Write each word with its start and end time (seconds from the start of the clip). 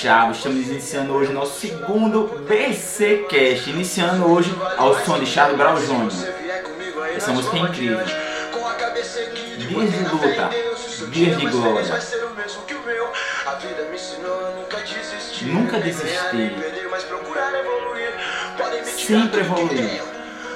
Chaves. 0.00 0.38
Estamos 0.38 0.66
iniciando 0.66 1.12
hoje 1.12 1.30
nosso 1.30 1.60
segundo 1.60 2.24
BC 2.48 3.26
Cast. 3.28 3.68
Iniciando 3.68 4.32
hoje 4.32 4.50
ao 4.78 4.98
som 5.04 5.18
de 5.18 5.26
Charles 5.26 5.58
Brown 5.58 5.76
Jr. 5.76 6.10
Essa 7.14 7.32
música 7.32 7.56
é 7.56 7.60
incrível. 7.60 7.98
Dias 9.58 9.92
de 9.92 9.98
luta, 10.04 10.50
dias 11.10 11.38
de 11.38 11.46
glória. 11.46 12.00
Nunca 15.42 15.78
desisti. 15.78 16.56
Sempre 19.06 19.40
evoluir. 19.40 20.02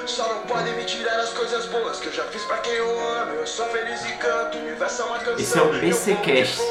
Só 0.07 0.27
não 0.27 0.41
podem 0.41 0.73
me 0.73 0.85
tirar 0.85 1.19
as 1.19 1.29
coisas 1.29 1.67
boas 1.67 1.99
que 1.99 2.07
eu 2.07 2.13
já 2.13 2.23
fiz 2.25 2.43
pra 2.45 2.57
quem 2.57 2.73
eu 2.73 2.99
amo. 3.19 3.33
Eu 3.33 3.45
sou 3.45 3.67
feliz 3.67 4.03
e 4.05 4.13
canto. 4.13 4.57
Universo 4.57 5.03
é 5.03 5.05
uma 5.05 5.19
canção. 5.19 5.37
Esse 5.37 5.59
é 5.59 5.61
o 5.61 5.71
BC 5.71 6.15
Cast. 6.23 6.61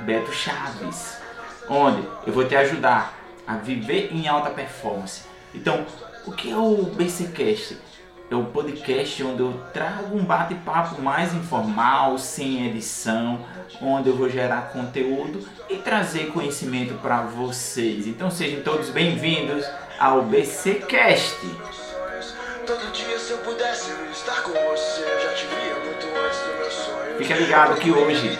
Beto 0.00 0.32
Chaves, 0.32 1.16
onde 1.68 2.06
eu 2.26 2.32
vou 2.32 2.46
te 2.46 2.56
ajudar 2.56 3.14
a 3.46 3.56
viver 3.56 4.10
em 4.12 4.26
alta 4.28 4.50
performance. 4.50 5.22
Então, 5.54 5.86
o 6.26 6.32
que 6.32 6.50
é 6.50 6.56
o 6.56 6.82
BCcast? 6.82 7.78
É 8.28 8.34
o 8.34 8.44
podcast 8.46 9.22
onde 9.22 9.40
eu 9.40 9.52
trago 9.72 10.16
um 10.16 10.24
bate-papo 10.24 11.00
mais 11.00 11.32
informal, 11.32 12.18
sem 12.18 12.66
edição, 12.66 13.38
onde 13.80 14.08
eu 14.08 14.16
vou 14.16 14.28
gerar 14.28 14.72
conteúdo 14.72 15.48
e 15.70 15.76
trazer 15.76 16.32
conhecimento 16.32 16.94
para 16.94 17.22
vocês. 17.22 18.08
Então 18.08 18.28
sejam 18.28 18.62
todos 18.62 18.90
bem-vindos 18.90 19.64
ao 20.00 20.22
BCcast. 20.22 21.36
Todo 22.66 22.92
dia 22.92 23.16
se 23.16 23.30
eu 23.30 23.38
pudesse 23.38 23.92
estar 24.10 24.42
com 24.42 24.50
você, 24.50 25.04
já 25.22 25.32
te 25.34 25.46
via 25.46 25.75
Fica 27.18 27.34
ligado 27.34 27.80
que 27.80 27.90
hoje 27.90 28.38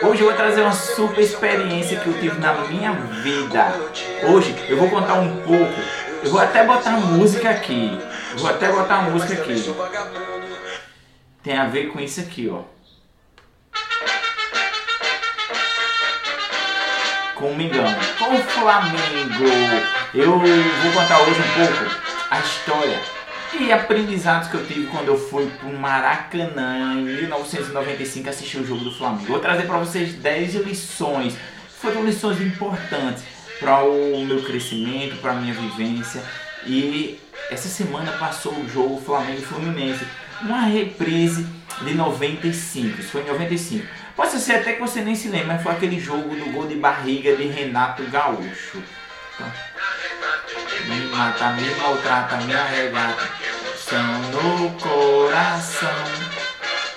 Hoje 0.00 0.22
eu 0.22 0.28
vou 0.28 0.36
trazer 0.36 0.60
uma 0.60 0.72
super 0.72 1.20
experiência 1.20 1.98
que 1.98 2.06
eu 2.06 2.20
tive 2.20 2.38
na 2.38 2.54
minha 2.54 2.92
vida. 2.92 3.74
Hoje 4.22 4.54
eu 4.68 4.76
vou 4.76 4.88
contar 4.88 5.14
um 5.14 5.42
pouco. 5.42 5.74
Eu 6.22 6.30
vou 6.30 6.40
até 6.40 6.64
botar 6.64 6.92
música 6.92 7.50
aqui. 7.50 7.98
Eu 8.32 8.38
vou 8.38 8.50
até 8.50 8.70
botar 8.70 9.02
música 9.02 9.34
aqui. 9.34 9.74
Tem 11.42 11.58
a 11.58 11.66
ver 11.66 11.88
com 11.88 11.98
isso 11.98 12.20
aqui, 12.20 12.48
ó. 12.48 12.62
Com 17.34 17.50
o 17.50 17.56
Mengão, 17.56 17.92
com 18.18 18.34
o 18.34 18.38
Flamengo. 18.38 19.44
Eu 20.14 20.38
vou 20.38 20.92
contar 20.92 21.20
hoje 21.22 21.40
um 21.40 21.66
pouco 21.66 21.96
a 22.30 22.38
história 22.38 23.17
e 23.54 23.72
aprendizados 23.72 24.48
que 24.48 24.54
eu 24.54 24.66
tive 24.66 24.86
quando 24.88 25.08
eu 25.08 25.18
fui 25.18 25.46
para 25.46 25.68
o 25.68 25.78
Maracanã 25.78 26.94
em 26.94 27.04
1995 27.04 28.28
assistir 28.28 28.58
o 28.58 28.66
jogo 28.66 28.84
do 28.84 28.92
Flamengo. 28.92 29.26
Vou 29.26 29.38
trazer 29.38 29.62
para 29.62 29.78
vocês 29.78 30.14
10 30.14 30.54
lições. 30.66 31.36
Foram 31.80 32.04
lições 32.04 32.40
importantes 32.40 33.22
para 33.58 33.82
o 33.84 34.24
meu 34.24 34.42
crescimento, 34.42 35.16
para 35.20 35.34
minha 35.34 35.54
vivência. 35.54 36.22
E 36.66 37.18
essa 37.50 37.68
semana 37.68 38.12
passou 38.12 38.52
o 38.52 38.68
jogo 38.68 39.00
Flamengo 39.00 39.40
Fluminense, 39.42 40.04
uma 40.42 40.62
reprise 40.62 41.46
de 41.82 41.94
95. 41.94 43.00
Isso 43.00 43.10
foi 43.10 43.22
em 43.22 43.26
95. 43.26 43.86
Pode 44.14 44.32
ser 44.40 44.54
até 44.56 44.72
que 44.72 44.80
você 44.80 45.00
nem 45.00 45.14
se 45.14 45.28
lembre, 45.28 45.46
mas 45.46 45.62
foi 45.62 45.72
aquele 45.72 46.00
jogo 46.00 46.34
do 46.34 46.52
gol 46.52 46.66
de 46.66 46.74
barriga 46.74 47.36
de 47.36 47.46
Renato 47.46 48.02
Gaúcho. 48.04 48.82
Então, 49.34 49.46
mata, 51.18 51.50
me 51.50 51.74
maltrata, 51.74 52.36
me 52.36 52.54
arregata. 52.54 53.28
São 53.76 54.18
no 54.30 54.70
coração. 54.78 55.88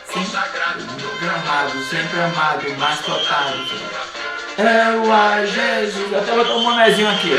Sempre 0.05 1.29
amado, 1.29 1.83
sempre 1.85 2.19
amado, 2.19 2.77
mais 2.77 2.99
cotado. 2.99 3.57
É 4.59 5.11
a 5.11 5.45
Jesus. 5.45 6.13
Até 6.13 6.35
botar 6.35 6.55
um 6.55 6.63
bonezinho 6.63 7.09
aqui. 7.09 7.31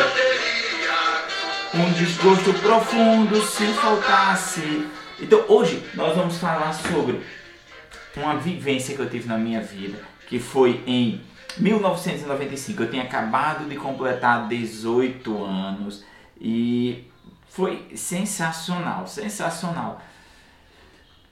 Um 1.75 1.93
desgosto 1.93 2.53
profundo 2.55 3.41
se 3.47 3.67
faltasse. 3.75 4.89
Então 5.21 5.45
hoje 5.47 5.85
nós 5.95 6.17
vamos 6.17 6.39
falar 6.39 6.73
sobre 6.73 7.25
uma 8.17 8.37
vivência 8.37 8.97
que 8.97 9.01
eu 9.01 9.09
tive 9.09 9.29
na 9.29 9.39
minha 9.39 9.61
vida, 9.61 9.99
que 10.27 10.41
foi 10.41 10.83
em 10.85 11.21
1995. 11.59 12.83
Eu 12.83 12.91
tinha 12.91 13.05
acabado 13.05 13.69
de 13.69 13.77
completar 13.77 14.49
18 14.49 15.45
anos 15.45 16.12
e 16.43 17.05
foi 17.47 17.87
sensacional, 17.95 19.07
sensacional. 19.07 20.03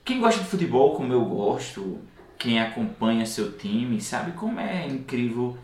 Quem 0.05 0.21
gosta 0.21 0.41
de 0.41 0.47
futebol, 0.47 0.95
como 0.95 1.11
eu 1.11 1.25
gosto, 1.25 1.99
quem 2.39 2.61
acompanha 2.61 3.25
seu 3.25 3.57
time, 3.57 3.99
sabe 3.99 4.31
como 4.31 4.59
é 4.59 4.87
incrível 4.87 5.57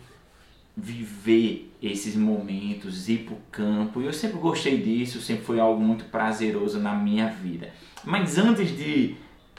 viver 0.75 1.73
esses 1.81 2.15
momentos, 2.15 3.07
ir 3.07 3.19
para 3.19 3.35
o 3.35 3.41
campo. 3.49 4.01
Eu 4.01 4.11
sempre 4.11 4.37
gostei 4.37 4.81
disso, 4.81 5.21
sempre 5.21 5.45
foi 5.45 5.59
algo 5.61 5.79
muito 5.79 6.05
prazeroso 6.05 6.77
na 6.79 6.93
minha 6.93 7.29
vida. 7.29 7.69
Mas 8.03 8.37
antes 8.37 8.75
de 8.75 9.15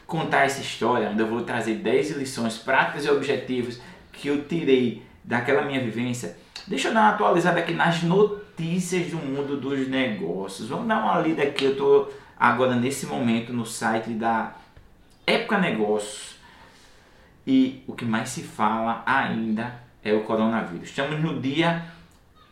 contar 0.07 0.45
essa 0.45 0.61
história, 0.61 1.15
eu 1.17 1.27
vou 1.27 1.43
trazer 1.43 1.77
10 1.77 2.11
lições 2.11 2.59
práticas 2.59 3.07
e 3.07 3.11
objetivos 3.11 3.81
que 4.13 4.29
eu 4.29 4.45
tirei 4.45 5.03
daquela 5.25 5.63
minha 5.63 5.81
vivência, 5.81 6.37
deixa 6.67 6.89
eu 6.89 6.95
dar 6.95 7.01
uma 7.01 7.11
atualizada 7.11 7.59
aqui 7.61 7.73
nas 7.73 8.03
notícias 8.03 8.48
notícias 8.59 9.13
do 9.13 9.19
mundo 9.19 9.57
dos 9.57 9.87
negócios. 9.87 10.69
Vamos 10.69 10.89
dar 10.89 11.01
uma 11.01 11.21
lida 11.21 11.45
aqui. 11.45 11.65
Eu 11.65 11.73
estou 11.73 12.13
agora 12.37 12.75
nesse 12.75 13.07
momento 13.07 13.53
no 13.53 13.65
site 13.65 14.11
da 14.11 14.57
Época 15.25 15.59
Negócios 15.59 16.37
e 17.47 17.83
o 17.87 17.93
que 17.93 18.05
mais 18.05 18.31
se 18.31 18.43
fala 18.43 19.03
ainda 19.07 19.81
é 20.03 20.13
o 20.13 20.25
coronavírus. 20.25 20.89
Estamos 20.89 21.21
no 21.21 21.41
dia 21.41 21.85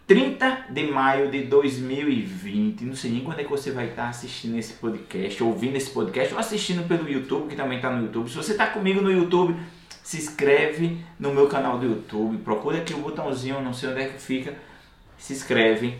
30 0.06 0.66
de 0.70 0.84
maio 0.84 1.28
de 1.28 1.42
2020. 1.42 2.84
Não 2.84 2.94
sei 2.94 3.10
nem 3.10 3.24
quando 3.24 3.40
é 3.40 3.44
que 3.44 3.50
você 3.50 3.72
vai 3.72 3.88
estar 3.88 4.08
assistindo 4.08 4.56
esse 4.56 4.74
podcast, 4.74 5.42
ouvindo 5.42 5.74
esse 5.74 5.90
podcast 5.90 6.32
ou 6.32 6.38
assistindo 6.38 6.86
pelo 6.86 7.08
YouTube, 7.08 7.48
que 7.48 7.56
também 7.56 7.78
está 7.78 7.90
no 7.90 8.04
YouTube. 8.04 8.30
Se 8.30 8.36
você 8.36 8.52
está 8.52 8.68
comigo 8.68 9.00
no 9.00 9.10
YouTube, 9.10 9.56
se 10.04 10.18
inscreve 10.18 10.98
no 11.18 11.34
meu 11.34 11.48
canal 11.48 11.78
do 11.78 11.86
YouTube. 11.86 12.38
Procura 12.38 12.78
aqui 12.78 12.94
o 12.94 12.98
botãozinho, 12.98 13.60
não 13.60 13.74
sei 13.74 13.88
onde 13.88 14.02
é 14.02 14.06
que 14.06 14.22
fica 14.22 14.54
se 15.18 15.32
inscreve. 15.32 15.98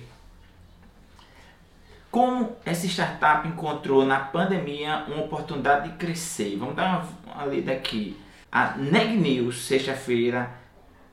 Como 2.11 2.57
essa 2.65 2.87
startup 2.87 3.47
encontrou 3.47 4.05
na 4.05 4.19
pandemia 4.19 5.05
uma 5.09 5.25
oportunidade 5.25 5.91
de 5.91 5.97
crescer? 5.97 6.57
Vamos 6.57 6.75
dar 6.75 7.07
uma, 7.27 7.35
uma 7.35 7.47
lida 7.47 7.73
aqui. 7.73 8.17
A 8.51 8.77
Neg 8.77 9.17
News, 9.17 9.67
sexta-feira, 9.67 10.51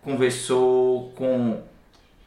conversou 0.02 1.12
com 1.12 1.62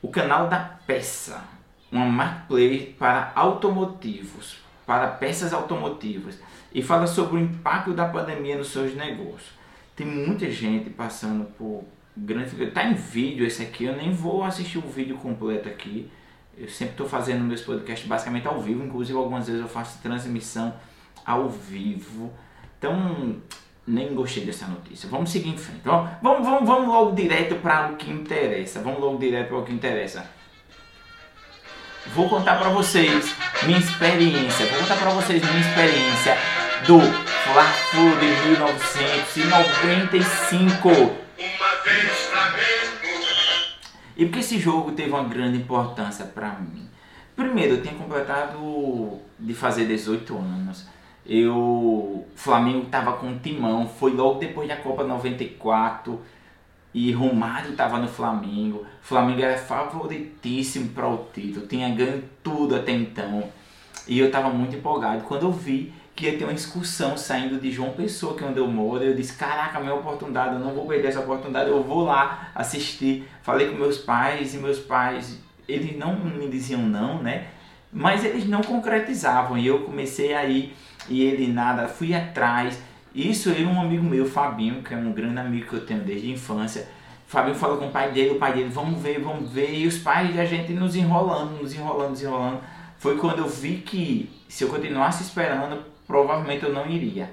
o 0.03 0.09
canal 0.09 0.49
da 0.49 0.59
Peça, 0.59 1.43
uma 1.91 2.05
marketplace 2.05 2.95
para 2.99 3.33
automotivos, 3.35 4.59
para 4.87 5.09
peças 5.09 5.53
automotivas, 5.53 6.39
e 6.73 6.83
fala 6.83 7.07
sobre 7.07 7.37
o 7.37 7.41
impacto 7.41 7.95
da 7.95 8.07
pandemia 8.07 8.59
nos 8.59 8.69
seus 8.69 8.95
negócios. 8.95 9.51
Tem 9.95 10.07
muita 10.07 10.51
gente 10.51 10.91
passando 10.91 11.47
por 11.57 11.85
grande 12.17 12.67
tá 12.69 12.85
em 12.85 12.95
vídeo 12.95 13.47
esse 13.47 13.63
aqui, 13.63 13.85
eu 13.85 13.95
nem 13.95 14.11
vou 14.11 14.43
assistir 14.43 14.79
o 14.79 14.83
vídeo 14.83 15.19
completo 15.19 15.69
aqui. 15.69 16.11
Eu 16.57 16.69
sempre 16.69 16.93
estou 16.93 17.07
fazendo 17.07 17.45
meus 17.45 17.61
podcasts 17.61 18.09
basicamente 18.09 18.49
ao 18.49 18.59
vivo, 18.61 18.83
inclusive 18.83 19.19
algumas 19.19 19.47
vezes 19.47 19.61
eu 19.61 19.69
faço 19.69 20.01
transmissão 20.01 20.75
ao 21.25 21.51
vivo. 21.51 22.33
Então, 22.79 23.37
nem 23.87 24.15
gostei 24.15 24.45
dessa 24.45 24.67
notícia. 24.67 25.09
Vamos 25.11 25.31
seguir 25.31 25.51
em 25.51 25.59
frente. 25.59 25.83
Vamos, 25.85 26.11
vamos, 26.23 26.67
vamos, 26.67 26.89
logo 26.89 27.15
direto 27.15 27.57
para 27.57 27.91
o 27.91 27.97
que 27.97 28.11
interessa. 28.11 28.81
Vamos 28.81 29.01
logo 29.01 29.19
direto 29.19 29.49
para 29.49 29.59
o 29.59 29.65
que 29.65 29.73
interessa. 29.73 30.27
Vou 32.15 32.29
contar 32.29 32.57
para 32.59 32.71
vocês 32.71 33.35
minha 33.65 33.79
experiência. 33.79 34.67
Vou 34.67 34.79
contar 34.79 34.97
para 34.97 35.11
vocês 35.11 35.43
minha 35.43 35.61
experiência 35.61 36.39
do 36.87 37.01
Fla-Flu 37.01 38.17
de 38.19 38.27
1995 38.49 41.26
e 44.17 44.25
porque 44.25 44.41
esse 44.41 44.59
jogo 44.59 44.93
teve 44.93 45.11
uma 45.11 45.25
grande 45.25 45.59
importância 45.59 46.25
para 46.25 46.53
mim? 46.53 46.89
Primeiro, 47.35 47.75
eu 47.75 47.83
tinha 47.83 47.95
completado 47.95 49.21
de 49.39 49.53
fazer 49.53 49.87
18 49.87 50.37
anos. 50.37 50.87
Eu, 51.27 52.25
Flamengo 52.35 52.85
estava 52.85 53.13
com 53.15 53.39
timão, 53.39 53.87
foi 53.87 54.13
logo 54.13 54.39
depois 54.39 54.67
da 54.69 54.77
Copa 54.77 55.05
94 55.05 56.19
e 56.95 57.13
Romário 57.13 57.73
estava 57.73 57.99
no 57.99 58.09
Flamengo. 58.09 58.79
O 58.79 59.07
Flamengo 59.07 59.43
era 59.43 59.59
favoritíssimo 59.59 60.91
para 60.91 61.07
o 61.07 61.27
título, 61.35 61.67
tinha 61.67 61.95
ganho 61.95 62.25
tudo 62.43 62.75
até 62.75 62.93
então. 62.93 63.51
E 64.09 64.19
eu 64.19 64.29
estava 64.29 64.49
muito 64.49 64.77
empolgado. 64.77 65.25
Quando 65.25 65.43
eu 65.43 65.53
vi 65.53 65.93
que 66.17 66.25
ia 66.25 66.39
ter 66.39 66.45
uma 66.45 66.55
excursão 66.55 67.15
saindo 67.15 67.61
de 67.61 67.71
João 67.71 67.91
Pessoa, 67.91 68.35
que 68.35 68.43
é 68.43 68.47
onde 68.47 68.59
eu 68.59 68.67
moro. 68.67 69.05
Eu 69.05 69.15
disse, 69.15 69.35
caraca, 69.35 69.79
minha 69.79 69.95
oportunidade, 69.95 70.55
eu 70.55 70.59
não 70.59 70.73
vou 70.73 70.87
perder 70.87 71.09
essa 71.09 71.21
oportunidade, 71.21 71.69
eu 71.69 71.83
vou 71.83 72.05
lá 72.05 72.51
assistir. 72.55 73.29
Falei 73.43 73.69
com 73.69 73.77
meus 73.77 73.99
pais 73.99 74.55
e 74.55 74.59
meus 74.59 74.79
pais, 74.79 75.39
eles 75.69 75.97
não 75.99 76.17
me 76.17 76.49
diziam 76.49 76.81
não, 76.81 77.23
né? 77.23 77.49
Mas 77.93 78.25
eles 78.25 78.49
não 78.49 78.63
concretizavam 78.63 79.59
e 79.59 79.67
eu 79.67 79.81
comecei 79.81 80.35
aí 80.35 80.75
e 81.09 81.23
ele 81.23 81.53
nada, 81.53 81.87
fui 81.87 82.15
atrás 82.15 82.81
Isso 83.15 83.49
eu 83.51 83.61
e 83.61 83.65
um 83.65 83.81
amigo 83.81 84.05
meu, 84.05 84.27
Fabinho, 84.27 84.83
que 84.83 84.93
é 84.93 84.97
um 84.97 85.13
grande 85.13 85.39
amigo 85.39 85.69
que 85.69 85.75
eu 85.75 85.87
tenho 85.87 86.01
desde 86.01 86.29
a 86.29 86.33
infância. 86.33 86.89
Fabinho 87.27 87.55
falou 87.55 87.79
com 87.79 87.89
o 87.89 87.91
pai 87.91 88.13
dele, 88.13 88.31
o 88.31 88.39
pai 88.39 88.53
dele, 88.53 88.69
vamos 88.69 89.01
ver, 89.01 89.21
vamos 89.21 89.51
ver. 89.51 89.73
E 89.75 89.87
os 89.87 89.99
pais 89.99 90.35
da 90.35 90.45
gente 90.45 90.73
nos 90.73 90.95
enrolando, 90.95 91.61
nos 91.61 91.75
enrolando, 91.75 92.11
nos 92.11 92.23
enrolando. 92.23 92.61
Foi 92.99 93.17
quando 93.17 93.39
eu 93.39 93.49
vi 93.49 93.79
que 93.79 94.31
se 94.49 94.65
eu 94.65 94.69
continuasse 94.69 95.23
esperando, 95.23 95.83
provavelmente 96.07 96.65
eu 96.65 96.73
não 96.73 96.89
iria. 96.89 97.31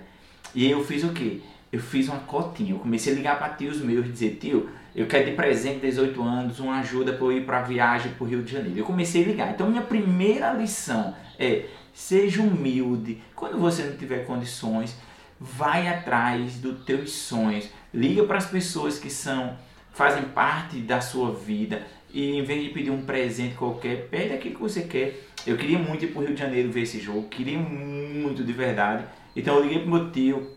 E 0.54 0.70
eu 0.70 0.84
fiz 0.84 1.04
o 1.04 1.14
quê? 1.14 1.40
Eu 1.72 1.80
fiz 1.80 2.08
uma 2.08 2.20
cotinha. 2.20 2.72
Eu 2.72 2.80
comecei 2.80 3.14
a 3.14 3.16
ligar 3.16 3.40
para 3.40 3.50
tios 3.54 3.82
meus 3.82 4.06
e 4.06 4.10
dizer, 4.10 4.38
tio, 4.40 4.70
eu 4.96 5.08
quero 5.08 5.26
de 5.26 5.32
presente 5.32 5.80
18 5.80 6.22
anos, 6.22 6.60
uma 6.60 6.80
ajuda 6.80 7.14
para 7.14 7.26
eu 7.26 7.32
ir 7.32 7.46
para 7.46 7.62
viagem 7.62 8.12
para 8.14 8.24
o 8.24 8.28
Rio 8.28 8.44
de 8.44 8.52
Janeiro. 8.52 8.80
Eu 8.80 8.86
comecei 8.86 9.24
a 9.24 9.28
ligar. 9.28 9.54
Então 9.54 9.70
minha 9.70 9.82
primeira 9.82 10.54
lição 10.54 11.16
é 11.40 11.66
seja 11.94 12.42
humilde. 12.42 13.22
Quando 13.36 13.58
você 13.58 13.84
não 13.84 13.98
tiver 13.98 14.26
condições, 14.26 14.96
vai 15.40 15.88
atrás 15.88 16.56
dos 16.56 16.84
teus 16.84 17.12
sonhos. 17.12 17.70
Liga 17.94 18.24
para 18.24 18.38
as 18.38 18.46
pessoas 18.46 19.00
que 19.00 19.10
são 19.10 19.58
fazem 19.94 20.24
parte 20.24 20.78
da 20.78 21.00
sua 21.02 21.32
vida 21.32 21.86
e 22.12 22.38
em 22.38 22.44
vez 22.44 22.64
de 22.64 22.70
pedir 22.70 22.92
um 22.92 23.04
presente 23.04 23.56
qualquer, 23.56 24.08
pede 24.10 24.34
aquilo 24.34 24.56
que 24.56 24.62
você 24.62 24.82
quer. 24.82 25.30
Eu 25.46 25.58
queria 25.58 25.78
muito 25.78 26.06
ir 26.06 26.10
para 26.10 26.22
o 26.22 26.26
Rio 26.26 26.34
de 26.34 26.40
Janeiro 26.40 26.72
ver 26.72 26.82
esse 26.82 27.00
jogo, 27.00 27.28
queria 27.30 27.58
muito 27.58 28.44
de 28.44 28.54
verdade. 28.54 29.06
Então 29.36 29.56
eu 29.56 29.64
liguei 29.64 29.80
para 29.80 29.90
meu 29.90 30.12
tio, 30.12 30.48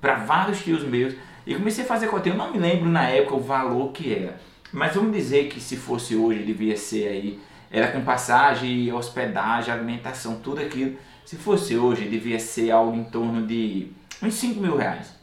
para 0.00 0.14
vários 0.14 0.62
tios 0.62 0.82
meus 0.82 1.14
e 1.46 1.54
comecei 1.54 1.84
a 1.84 1.86
fazer 1.86 2.08
coteio. 2.08 2.34
Eu 2.34 2.38
não 2.38 2.52
me 2.52 2.58
lembro 2.58 2.88
na 2.88 3.08
época 3.08 3.36
o 3.36 3.40
valor 3.40 3.92
que 3.92 4.12
era, 4.12 4.40
mas 4.72 4.94
vamos 4.94 5.12
dizer 5.12 5.48
que 5.48 5.60
se 5.60 5.76
fosse 5.76 6.16
hoje 6.16 6.42
devia 6.42 6.76
ser 6.76 7.08
aí 7.08 7.40
era 7.72 7.90
com 7.90 8.02
passagem, 8.02 8.92
hospedagem, 8.92 9.72
alimentação, 9.72 10.38
tudo 10.40 10.60
aquilo. 10.60 10.94
Se 11.24 11.36
fosse 11.36 11.74
hoje, 11.74 12.06
devia 12.06 12.38
ser 12.38 12.70
algo 12.70 12.94
em 12.94 13.04
torno 13.04 13.46
de 13.46 13.90
uns 14.22 14.34
5 14.34 14.60
mil 14.60 14.76
reais. 14.76 15.14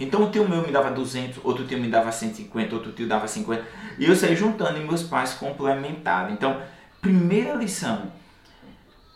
Então 0.00 0.24
o 0.24 0.30
tio 0.30 0.48
meu 0.48 0.62
me 0.62 0.72
dava 0.72 0.90
200, 0.90 1.44
outro 1.44 1.66
tio 1.66 1.78
me 1.78 1.88
dava 1.88 2.10
150, 2.10 2.74
outro 2.74 2.92
tio 2.92 3.06
dava 3.06 3.28
50. 3.28 3.62
E 3.98 4.06
eu 4.06 4.16
saí 4.16 4.34
juntando 4.34 4.78
e 4.78 4.82
meus 4.82 5.02
pais 5.02 5.34
complementaram. 5.34 6.32
Então, 6.32 6.62
primeira 7.02 7.54
lição, 7.54 8.10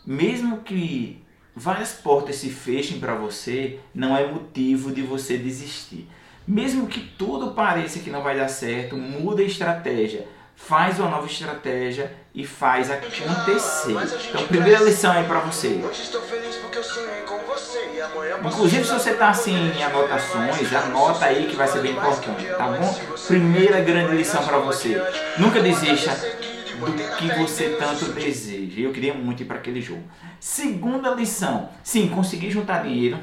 mesmo 0.09 0.61
que 0.61 1.23
várias 1.55 1.93
portas 1.93 2.37
se 2.37 2.49
fechem 2.49 2.99
para 2.99 3.13
você, 3.13 3.79
não 3.93 4.17
é 4.17 4.25
motivo 4.25 4.91
de 4.91 5.03
você 5.03 5.37
desistir. 5.37 6.09
Mesmo 6.47 6.87
que 6.87 6.99
tudo 6.99 7.51
pareça 7.51 7.99
que 7.99 8.09
não 8.09 8.23
vai 8.23 8.35
dar 8.35 8.47
certo, 8.47 8.97
muda 8.97 9.43
a 9.43 9.45
estratégia 9.45 10.25
faz 10.67 10.99
uma 10.99 11.09
nova 11.09 11.25
estratégia 11.25 12.11
e 12.35 12.45
faz 12.45 12.91
acontecer. 12.91 13.95
Então, 14.29 14.45
primeira 14.47 14.83
lição 14.83 15.11
aí 15.11 15.23
para 15.23 15.39
você. 15.39 15.81
Inclusive, 18.45 18.83
se 18.83 18.93
você 18.93 19.11
está 19.11 19.29
assim 19.29 19.55
em 19.55 19.83
anotações, 19.83 20.73
anota 20.75 21.25
aí 21.25 21.47
que 21.47 21.55
vai 21.55 21.67
ser 21.67 21.81
bem 21.81 21.93
importante, 21.93 22.45
tá 22.45 22.67
bom? 22.67 22.99
Primeira 23.27 23.79
grande 23.79 24.15
lição 24.15 24.43
para 24.43 24.59
você: 24.59 25.01
nunca 25.37 25.61
desista 25.61 26.11
do 26.85 27.17
que 27.17 27.27
você 27.37 27.75
tanto 27.77 28.05
deseja. 28.13 28.81
Eu 28.81 28.91
queria 28.91 29.13
muito 29.13 29.43
ir 29.43 29.45
para 29.45 29.57
aquele 29.57 29.81
jogo. 29.81 30.03
Segunda 30.39 31.13
lição: 31.13 31.69
sim, 31.83 32.07
consegui 32.07 32.49
juntar 32.49 32.83
dinheiro. 32.83 33.17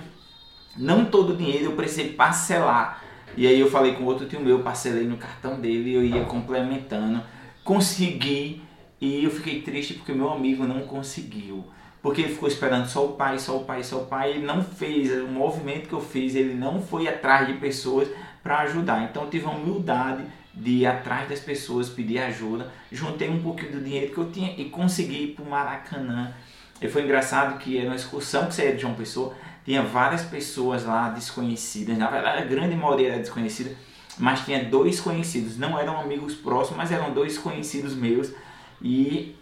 Não 0.76 1.06
todo 1.06 1.32
o 1.32 1.36
dinheiro 1.36 1.66
eu 1.66 1.72
precisei 1.72 2.12
parcelar 2.12 3.02
e 3.36 3.46
aí 3.46 3.60
eu 3.60 3.70
falei 3.70 3.92
com 3.94 4.04
outro 4.04 4.26
tio 4.26 4.40
meu, 4.40 4.60
parcelei 4.60 5.04
no 5.04 5.18
cartão 5.18 5.60
dele 5.60 5.92
eu 5.92 6.02
ia 6.02 6.24
complementando. 6.24 7.22
Consegui 7.62 8.62
e 8.98 9.24
eu 9.24 9.30
fiquei 9.30 9.60
triste 9.60 9.94
porque 9.94 10.12
meu 10.12 10.32
amigo 10.32 10.64
não 10.64 10.80
conseguiu. 10.80 11.64
Porque 12.00 12.22
ele 12.22 12.32
ficou 12.32 12.48
esperando 12.48 12.86
só 12.86 13.04
o 13.04 13.12
pai, 13.12 13.38
só 13.38 13.58
o 13.58 13.64
pai, 13.64 13.84
só 13.84 13.98
o 13.98 14.06
pai. 14.06 14.30
Ele 14.30 14.46
não 14.46 14.62
fez 14.62 15.12
o 15.22 15.26
movimento 15.26 15.88
que 15.88 15.92
eu 15.92 16.00
fiz, 16.00 16.34
ele 16.34 16.54
não 16.54 16.80
foi 16.80 17.08
atrás 17.08 17.46
de 17.46 17.54
pessoas 17.54 18.08
para 18.42 18.60
ajudar. 18.60 19.02
Então 19.02 19.24
eu 19.24 19.30
tive 19.30 19.44
a 19.44 19.50
humildade 19.50 20.24
de 20.56 20.70
ir 20.70 20.86
atrás 20.86 21.28
das 21.28 21.40
pessoas, 21.40 21.90
pedir 21.90 22.18
ajuda. 22.18 22.72
Juntei 22.90 23.28
um 23.28 23.42
pouquinho 23.42 23.72
do 23.72 23.80
dinheiro 23.84 24.12
que 24.12 24.18
eu 24.18 24.32
tinha 24.32 24.54
e 24.56 24.70
consegui 24.70 25.24
ir 25.24 25.26
para 25.34 25.44
o 25.44 25.50
Maracanã. 25.50 26.32
E 26.80 26.88
foi 26.88 27.02
engraçado 27.02 27.58
que 27.58 27.76
era 27.76 27.88
uma 27.88 27.96
excursão 27.96 28.46
que 28.46 28.54
saía 28.54 28.74
de 28.74 28.80
João 28.80 28.94
Pessoa. 28.94 29.34
Tinha 29.64 29.82
várias 29.82 30.22
pessoas 30.22 30.84
lá 30.84 31.10
desconhecidas, 31.10 31.98
na 31.98 32.08
verdade 32.08 32.42
a 32.42 32.46
grande 32.46 32.76
maioria 32.76 33.08
era 33.08 33.18
desconhecida, 33.18 33.74
mas 34.16 34.44
tinha 34.44 34.64
dois 34.64 35.00
conhecidos, 35.00 35.58
não 35.58 35.78
eram 35.78 36.00
amigos 36.00 36.34
próximos, 36.34 36.78
mas 36.78 36.92
eram 36.92 37.12
dois 37.12 37.36
conhecidos 37.36 37.94
meus. 37.94 38.32
E 38.80 39.34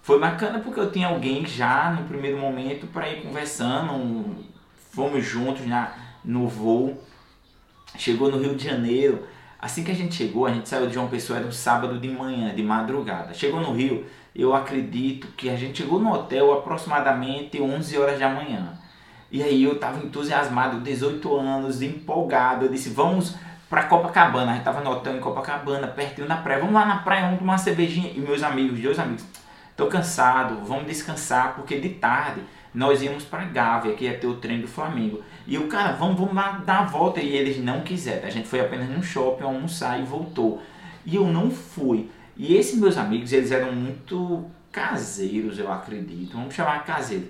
foi 0.00 0.20
bacana 0.20 0.60
porque 0.60 0.78
eu 0.78 0.92
tinha 0.92 1.08
alguém 1.08 1.44
já 1.44 1.90
no 1.90 2.06
primeiro 2.06 2.38
momento 2.38 2.86
para 2.86 3.08
ir 3.08 3.22
conversando, 3.22 4.44
fomos 4.92 5.24
juntos 5.24 5.66
na, 5.66 5.92
no 6.24 6.46
voo, 6.46 7.02
chegou 7.98 8.30
no 8.30 8.38
Rio 8.38 8.54
de 8.54 8.64
Janeiro, 8.64 9.26
assim 9.64 9.82
que 9.82 9.90
a 9.90 9.94
gente 9.94 10.14
chegou, 10.14 10.46
a 10.46 10.50
gente 10.50 10.68
saiu 10.68 10.86
de 10.86 10.94
João 10.94 11.08
Pessoa, 11.08 11.38
era 11.38 11.48
um 11.48 11.52
sábado 11.52 11.98
de 11.98 12.08
manhã, 12.08 12.54
de 12.54 12.62
madrugada, 12.62 13.32
chegou 13.32 13.60
no 13.60 13.72
Rio, 13.72 14.04
eu 14.34 14.54
acredito 14.54 15.28
que 15.36 15.48
a 15.48 15.56
gente 15.56 15.82
chegou 15.82 15.98
no 15.98 16.12
hotel 16.12 16.52
aproximadamente 16.52 17.60
11 17.60 17.98
horas 17.98 18.18
da 18.18 18.28
manhã, 18.28 18.78
e 19.34 19.42
aí 19.42 19.64
eu 19.64 19.80
tava 19.80 19.98
entusiasmado, 19.98 20.78
18 20.78 21.36
anos, 21.36 21.82
empolgado. 21.82 22.66
Eu 22.66 22.68
disse, 22.70 22.90
vamos 22.90 23.34
pra 23.68 23.82
Copacabana. 23.82 24.52
A 24.52 24.54
gente 24.54 24.62
tava 24.62 24.80
no 24.80 24.92
hotel 24.92 25.16
em 25.16 25.20
Copacabana, 25.20 25.88
pertinho 25.88 26.28
da 26.28 26.36
praia. 26.36 26.60
Vamos 26.60 26.74
lá 26.74 26.84
na 26.84 26.98
praia, 26.98 27.22
vamos 27.22 27.40
tomar 27.40 27.54
uma 27.54 27.58
cervejinha. 27.58 28.12
E 28.14 28.20
meus 28.20 28.44
amigos, 28.44 28.78
dois 28.78 28.96
amigos, 28.96 29.24
tô 29.76 29.88
cansado, 29.88 30.64
vamos 30.64 30.86
descansar, 30.86 31.56
porque 31.56 31.80
de 31.80 31.88
tarde 31.88 32.42
nós 32.72 33.02
íamos 33.02 33.24
pra 33.24 33.44
Gávea, 33.44 33.94
que 33.94 34.04
ia 34.04 34.16
ter 34.16 34.28
o 34.28 34.34
trem 34.34 34.60
do 34.60 34.68
Flamengo. 34.68 35.20
E 35.46 35.58
o 35.58 35.68
cara, 35.68 35.92
vamos, 35.92 36.18
vamos 36.18 36.34
dar 36.64 36.80
a 36.80 36.84
volta. 36.84 37.20
E 37.20 37.36
eles 37.36 37.62
não 37.62 37.80
quiseram. 37.82 38.26
A 38.26 38.30
gente 38.30 38.48
foi 38.48 38.60
apenas 38.60 38.88
num 38.88 39.02
shopping 39.02 39.44
almoçar 39.44 40.00
e 40.00 40.04
voltou. 40.04 40.62
E 41.04 41.16
eu 41.16 41.26
não 41.26 41.50
fui. 41.50 42.10
E 42.36 42.56
esses 42.56 42.78
meus 42.78 42.96
amigos, 42.96 43.32
eles 43.32 43.50
eram 43.50 43.72
muito 43.72 44.44
caseiros, 44.72 45.58
eu 45.58 45.70
acredito. 45.70 46.36
Vamos 46.36 46.54
chamar 46.54 46.84
caseiros 46.84 47.28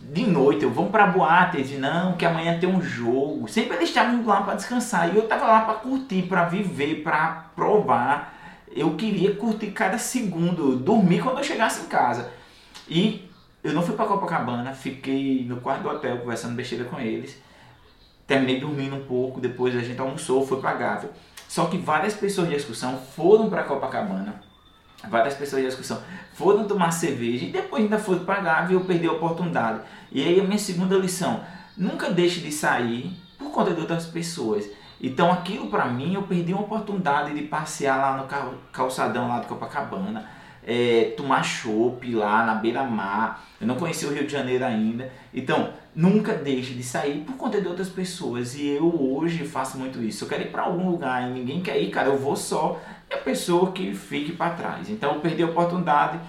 de 0.00 0.26
noite, 0.26 0.62
eu 0.62 0.70
vamos 0.70 0.90
pra 0.90 1.06
boate, 1.06 1.56
eles 1.56 1.78
não, 1.78 2.16
que 2.16 2.24
amanhã 2.24 2.58
tem 2.58 2.68
um 2.68 2.82
jogo. 2.82 3.48
Sempre 3.48 3.76
eles 3.76 3.88
estavam 3.88 4.24
lá 4.24 4.42
para 4.42 4.54
descansar 4.54 5.12
e 5.12 5.16
eu 5.16 5.26
tava 5.26 5.46
lá 5.46 5.62
para 5.62 5.74
curtir, 5.74 6.22
para 6.22 6.44
viver, 6.44 7.02
para 7.02 7.50
provar. 7.54 8.34
Eu 8.70 8.94
queria 8.94 9.34
curtir 9.34 9.68
cada 9.68 9.98
segundo, 9.98 10.76
dormir 10.76 11.22
quando 11.22 11.38
eu 11.38 11.44
chegasse 11.44 11.82
em 11.82 11.88
casa. 11.88 12.30
E 12.88 13.28
eu 13.64 13.72
não 13.72 13.82
fui 13.82 13.96
para 13.96 14.04
Copacabana, 14.04 14.72
fiquei 14.74 15.44
no 15.44 15.56
quarto 15.60 15.82
do 15.82 15.88
hotel 15.88 16.18
conversando 16.18 16.54
besteira 16.54 16.84
com 16.84 17.00
eles. 17.00 17.40
Terminei 18.26 18.60
dormindo 18.60 18.96
um 18.96 19.04
pouco, 19.04 19.40
depois 19.40 19.76
a 19.76 19.80
gente 19.80 20.00
almoçou, 20.00 20.46
foi 20.46 20.60
para 20.60 20.74
Gávea. 20.74 21.10
Só 21.48 21.66
que 21.66 21.78
várias 21.78 22.14
pessoas 22.14 22.48
de 22.48 22.54
excursão 22.56 22.98
foram 23.14 23.48
para 23.48 23.62
Copacabana 23.62 24.46
várias 25.08 25.34
pessoas 25.34 25.62
de 25.62 25.68
discussão 25.68 26.00
foram 26.32 26.66
tomar 26.66 26.90
cerveja 26.90 27.44
e 27.44 27.50
depois 27.50 27.82
ainda 27.82 27.98
foram 27.98 28.24
pagar 28.24 28.70
e 28.70 28.74
eu 28.74 28.80
perdi 28.80 29.06
a 29.06 29.12
oportunidade. 29.12 29.80
E 30.10 30.22
aí 30.22 30.40
a 30.40 30.44
minha 30.44 30.58
segunda 30.58 30.96
lição, 30.96 31.40
nunca 31.76 32.10
deixe 32.10 32.40
de 32.40 32.52
sair 32.52 33.16
por 33.38 33.50
conta 33.50 33.72
de 33.72 33.80
outras 33.80 34.06
pessoas. 34.06 34.68
Então 35.00 35.30
aquilo 35.30 35.68
para 35.68 35.86
mim, 35.86 36.14
eu 36.14 36.22
perdi 36.22 36.52
uma 36.52 36.62
oportunidade 36.62 37.34
de 37.34 37.42
passear 37.42 37.96
lá 37.96 38.16
no 38.16 38.58
calçadão 38.72 39.28
lá 39.28 39.40
de 39.40 39.46
Copacabana, 39.46 40.28
é, 40.66 41.14
tomar 41.16 41.42
chopp 41.42 42.12
lá 42.14 42.44
na 42.44 42.54
beira-mar. 42.54 43.44
Eu 43.60 43.66
não 43.66 43.76
conheci 43.76 44.04
o 44.06 44.12
Rio 44.12 44.26
de 44.26 44.32
Janeiro 44.32 44.64
ainda. 44.64 45.10
Então, 45.32 45.70
nunca 45.96 46.34
deixe 46.34 46.74
de 46.74 46.82
sair 46.82 47.24
por 47.24 47.36
conta 47.36 47.60
de 47.60 47.66
outras 47.66 47.88
pessoas. 47.88 48.54
E 48.54 48.68
eu 48.68 48.84
hoje 48.84 49.46
faço 49.46 49.78
muito 49.78 50.02
isso. 50.02 50.24
Eu 50.24 50.28
quero 50.28 50.42
ir 50.42 50.50
para 50.50 50.62
algum 50.62 50.90
lugar 50.90 51.28
e 51.28 51.32
ninguém 51.32 51.62
quer 51.62 51.80
ir, 51.80 51.90
cara, 51.90 52.08
eu 52.08 52.18
vou 52.18 52.36
só 52.36 52.78
e 53.10 53.14
a 53.14 53.18
pessoa 53.18 53.72
que 53.72 53.94
fique 53.94 54.32
para 54.32 54.54
trás. 54.54 54.90
Então 54.90 55.14
eu 55.14 55.20
perdi 55.20 55.42
a 55.42 55.46
oportunidade, 55.46 56.20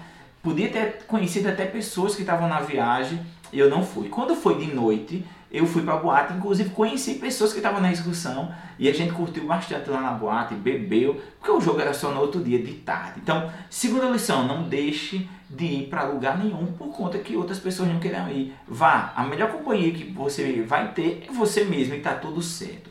podia 0.48 0.70
ter 0.70 1.04
conhecido 1.06 1.48
até 1.48 1.66
pessoas 1.66 2.14
que 2.14 2.22
estavam 2.22 2.48
na 2.48 2.60
viagem 2.60 3.20
eu 3.52 3.70
não 3.70 3.84
fui. 3.84 4.08
Quando 4.08 4.34
foi 4.34 4.58
de 4.58 4.74
noite, 4.74 5.24
eu 5.50 5.66
fui 5.66 5.82
para 5.82 5.94
a 5.94 5.96
boate, 5.96 6.34
inclusive 6.34 6.70
conheci 6.70 7.14
pessoas 7.14 7.52
que 7.52 7.58
estavam 7.58 7.80
na 7.80 7.90
excursão 7.90 8.52
e 8.78 8.88
a 8.88 8.92
gente 8.92 9.12
curtiu 9.12 9.46
bastante 9.46 9.88
lá 9.88 10.00
na 10.00 10.12
boate, 10.12 10.54
bebeu, 10.54 11.20
porque 11.38 11.50
o 11.50 11.60
jogo 11.60 11.80
era 11.80 11.94
só 11.94 12.10
no 12.10 12.20
outro 12.20 12.42
dia 12.42 12.62
de 12.62 12.74
tarde. 12.74 13.20
Então, 13.22 13.50
segunda 13.70 14.06
lição, 14.06 14.46
não 14.46 14.64
deixe 14.64 15.28
de 15.48 15.64
ir 15.64 15.86
para 15.88 16.04
lugar 16.04 16.36
nenhum 16.36 16.66
por 16.66 16.88
conta 16.88 17.18
que 17.18 17.36
outras 17.36 17.58
pessoas 17.58 17.88
não 17.88 17.98
querem 17.98 18.30
ir. 18.30 18.54
Vá, 18.66 19.12
a 19.16 19.24
melhor 19.24 19.50
companhia 19.50 19.92
que 19.92 20.04
você 20.04 20.62
vai 20.62 20.92
ter 20.92 21.26
é 21.28 21.32
você 21.32 21.64
mesmo 21.64 21.94
e 21.94 21.98
está 21.98 22.14
tudo 22.14 22.42
certo. 22.42 22.90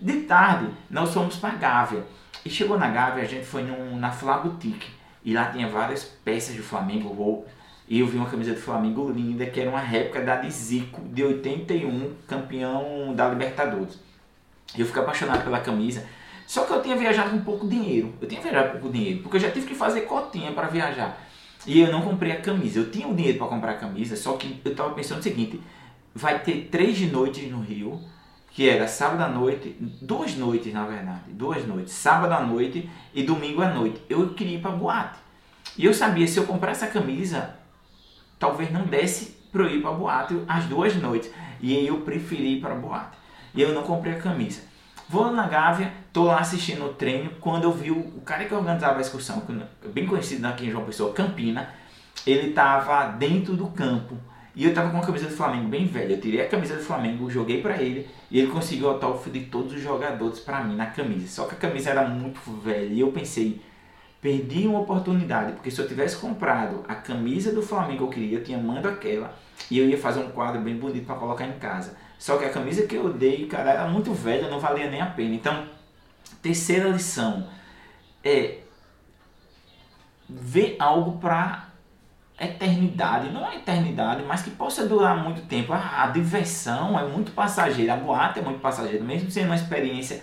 De 0.00 0.22
tarde, 0.22 0.68
nós 0.90 1.14
fomos 1.14 1.36
para 1.36 1.54
Gávea. 1.54 2.04
E 2.44 2.50
chegou 2.50 2.78
na 2.78 2.88
Gávea, 2.88 3.22
a 3.22 3.26
gente 3.26 3.46
foi 3.46 3.62
num, 3.62 3.96
na 3.96 4.10
Boutique. 4.10 5.03
E 5.24 5.32
lá 5.32 5.46
tinha 5.46 5.68
várias 5.68 6.04
peças 6.04 6.54
de 6.54 6.60
Flamengo, 6.60 7.44
E 7.88 8.00
eu 8.00 8.06
vi 8.06 8.16
uma 8.16 8.28
camisa 8.28 8.52
do 8.52 8.60
Flamengo 8.60 9.10
linda, 9.10 9.46
que 9.46 9.60
era 9.60 9.70
uma 9.70 9.80
réplica 9.80 10.20
da 10.20 10.36
de 10.36 10.50
Zico, 10.50 11.00
de 11.12 11.22
81, 11.22 12.12
campeão 12.26 13.14
da 13.14 13.28
Libertadores. 13.28 13.98
Eu 14.76 14.84
fiquei 14.86 15.02
apaixonado 15.02 15.44
pela 15.44 15.60
camisa. 15.60 16.04
Só 16.46 16.64
que 16.64 16.72
eu 16.72 16.82
tinha 16.82 16.96
viajado 16.96 17.30
com 17.30 17.38
pouco 17.38 17.66
dinheiro. 17.66 18.12
Eu 18.20 18.28
tinha 18.28 18.40
viajado 18.40 18.72
com 18.72 18.78
pouco 18.80 18.92
dinheiro, 18.92 19.22
porque 19.22 19.36
eu 19.36 19.40
já 19.40 19.50
tive 19.50 19.66
que 19.66 19.74
fazer 19.74 20.02
cotinha 20.02 20.52
para 20.52 20.66
viajar. 20.68 21.18
E 21.66 21.80
eu 21.80 21.90
não 21.90 22.02
comprei 22.02 22.32
a 22.32 22.40
camisa. 22.40 22.80
Eu 22.80 22.90
tinha 22.90 23.08
o 23.08 23.14
dinheiro 23.14 23.38
para 23.38 23.46
comprar 23.46 23.72
a 23.72 23.76
camisa, 23.76 24.16
só 24.16 24.36
que 24.36 24.60
eu 24.64 24.72
estava 24.72 24.92
pensando 24.92 25.20
o 25.20 25.22
seguinte: 25.22 25.60
vai 26.14 26.38
ter 26.40 26.68
três 26.70 27.00
noites 27.10 27.50
no 27.50 27.60
Rio 27.60 28.00
que 28.54 28.68
era 28.68 28.86
sábado 28.86 29.20
à 29.20 29.28
noite, 29.28 29.76
duas 30.00 30.36
noites 30.36 30.72
na 30.72 30.86
verdade, 30.86 31.22
duas 31.26 31.66
noites, 31.66 31.92
sábado 31.92 32.32
à 32.32 32.40
noite 32.40 32.88
e 33.12 33.24
domingo 33.24 33.60
à 33.60 33.68
noite. 33.68 34.00
Eu 34.08 34.28
queria 34.32 34.58
ir 34.58 34.62
para 34.62 34.70
boate. 34.70 35.18
E 35.76 35.84
eu 35.84 35.92
sabia 35.92 36.24
se 36.28 36.38
eu 36.38 36.46
comprar 36.46 36.70
essa 36.70 36.86
camisa, 36.86 37.56
talvez 38.38 38.70
não 38.70 38.86
desse 38.86 39.36
para 39.50 39.64
eu 39.64 39.70
ir 39.70 39.82
para 39.82 39.90
boate 39.90 40.40
as 40.46 40.66
duas 40.66 40.94
noites. 40.94 41.28
E 41.60 41.76
aí 41.76 41.88
eu 41.88 42.02
preferi 42.02 42.58
ir 42.58 42.60
para 42.60 42.76
boate. 42.76 43.18
E 43.52 43.60
eu 43.60 43.74
não 43.74 43.82
comprei 43.82 44.14
a 44.14 44.20
camisa. 44.20 44.62
Vou 45.08 45.32
na 45.32 45.48
Gávea, 45.48 45.92
tô 46.12 46.22
lá 46.22 46.38
assistindo 46.38 46.84
o 46.84 46.94
treino, 46.94 47.30
quando 47.40 47.64
eu 47.64 47.72
vi 47.72 47.90
o, 47.90 48.20
cara 48.24 48.44
que 48.44 48.54
organizava 48.54 48.98
a 48.98 49.00
excursão, 49.00 49.42
bem 49.92 50.06
conhecido 50.06 50.46
aqui 50.46 50.66
em 50.66 50.70
João 50.70 50.84
Pessoa, 50.84 51.12
Campina, 51.12 51.74
ele 52.24 52.52
tava 52.52 53.08
dentro 53.08 53.56
do 53.56 53.66
campo 53.66 54.16
e 54.54 54.64
eu 54.64 54.72
tava 54.72 54.90
com 54.90 54.98
a 54.98 55.00
camisa 55.00 55.26
do 55.26 55.34
Flamengo 55.34 55.68
bem 55.68 55.86
velha. 55.86 56.12
Eu 56.12 56.20
tirei 56.20 56.40
a 56.40 56.48
camisa 56.48 56.76
do 56.76 56.82
Flamengo, 56.82 57.28
joguei 57.28 57.60
para 57.60 57.82
ele 57.82 58.08
e 58.30 58.38
ele 58.38 58.52
conseguiu 58.52 58.86
o 58.86 58.90
autógrafo 58.90 59.28
de 59.30 59.40
todos 59.40 59.72
os 59.72 59.80
jogadores 59.80 60.38
para 60.38 60.62
mim 60.62 60.76
na 60.76 60.86
camisa. 60.86 61.26
Só 61.28 61.46
que 61.46 61.54
a 61.54 61.58
camisa 61.58 61.90
era 61.90 62.06
muito 62.06 62.38
velha 62.60 62.92
e 62.92 63.00
eu 63.00 63.10
pensei, 63.10 63.60
perdi 64.20 64.66
uma 64.66 64.80
oportunidade, 64.80 65.52
porque 65.52 65.70
se 65.70 65.80
eu 65.80 65.88
tivesse 65.88 66.16
comprado 66.16 66.84
a 66.86 66.94
camisa 66.94 67.52
do 67.52 67.62
Flamengo 67.62 67.98
que 67.98 68.04
eu 68.04 68.08
queria, 68.08 68.38
eu 68.38 68.44
tinha 68.44 68.58
mando 68.58 68.88
aquela 68.88 69.36
e 69.70 69.78
eu 69.78 69.88
ia 69.88 69.98
fazer 69.98 70.20
um 70.20 70.30
quadro 70.30 70.60
bem 70.60 70.76
bonito 70.76 71.04
para 71.04 71.16
colocar 71.16 71.46
em 71.46 71.58
casa. 71.58 71.96
Só 72.16 72.36
que 72.36 72.44
a 72.44 72.50
camisa 72.50 72.86
que 72.86 72.94
eu 72.94 73.12
dei, 73.12 73.46
cara, 73.46 73.72
era 73.72 73.88
muito 73.88 74.12
velha, 74.14 74.48
não 74.48 74.60
valia 74.60 74.88
nem 74.88 75.00
a 75.00 75.06
pena. 75.06 75.34
Então, 75.34 75.66
terceira 76.40 76.88
lição 76.88 77.48
é 78.22 78.58
ver 80.28 80.76
algo 80.78 81.18
para 81.18 81.73
eternidade, 82.38 83.32
não 83.32 83.46
é 83.46 83.56
eternidade, 83.56 84.24
mas 84.26 84.42
que 84.42 84.50
possa 84.50 84.86
durar 84.86 85.22
muito 85.22 85.42
tempo. 85.42 85.72
A, 85.72 86.04
a, 86.04 86.06
diversão 86.08 86.98
é 86.98 87.06
muito 87.06 87.32
passageira, 87.32 87.94
a 87.94 87.96
boate 87.96 88.40
é 88.40 88.42
muito 88.42 88.60
passageira, 88.60 89.04
mesmo 89.04 89.30
sendo 89.30 89.46
uma 89.46 89.54
experiência 89.54 90.22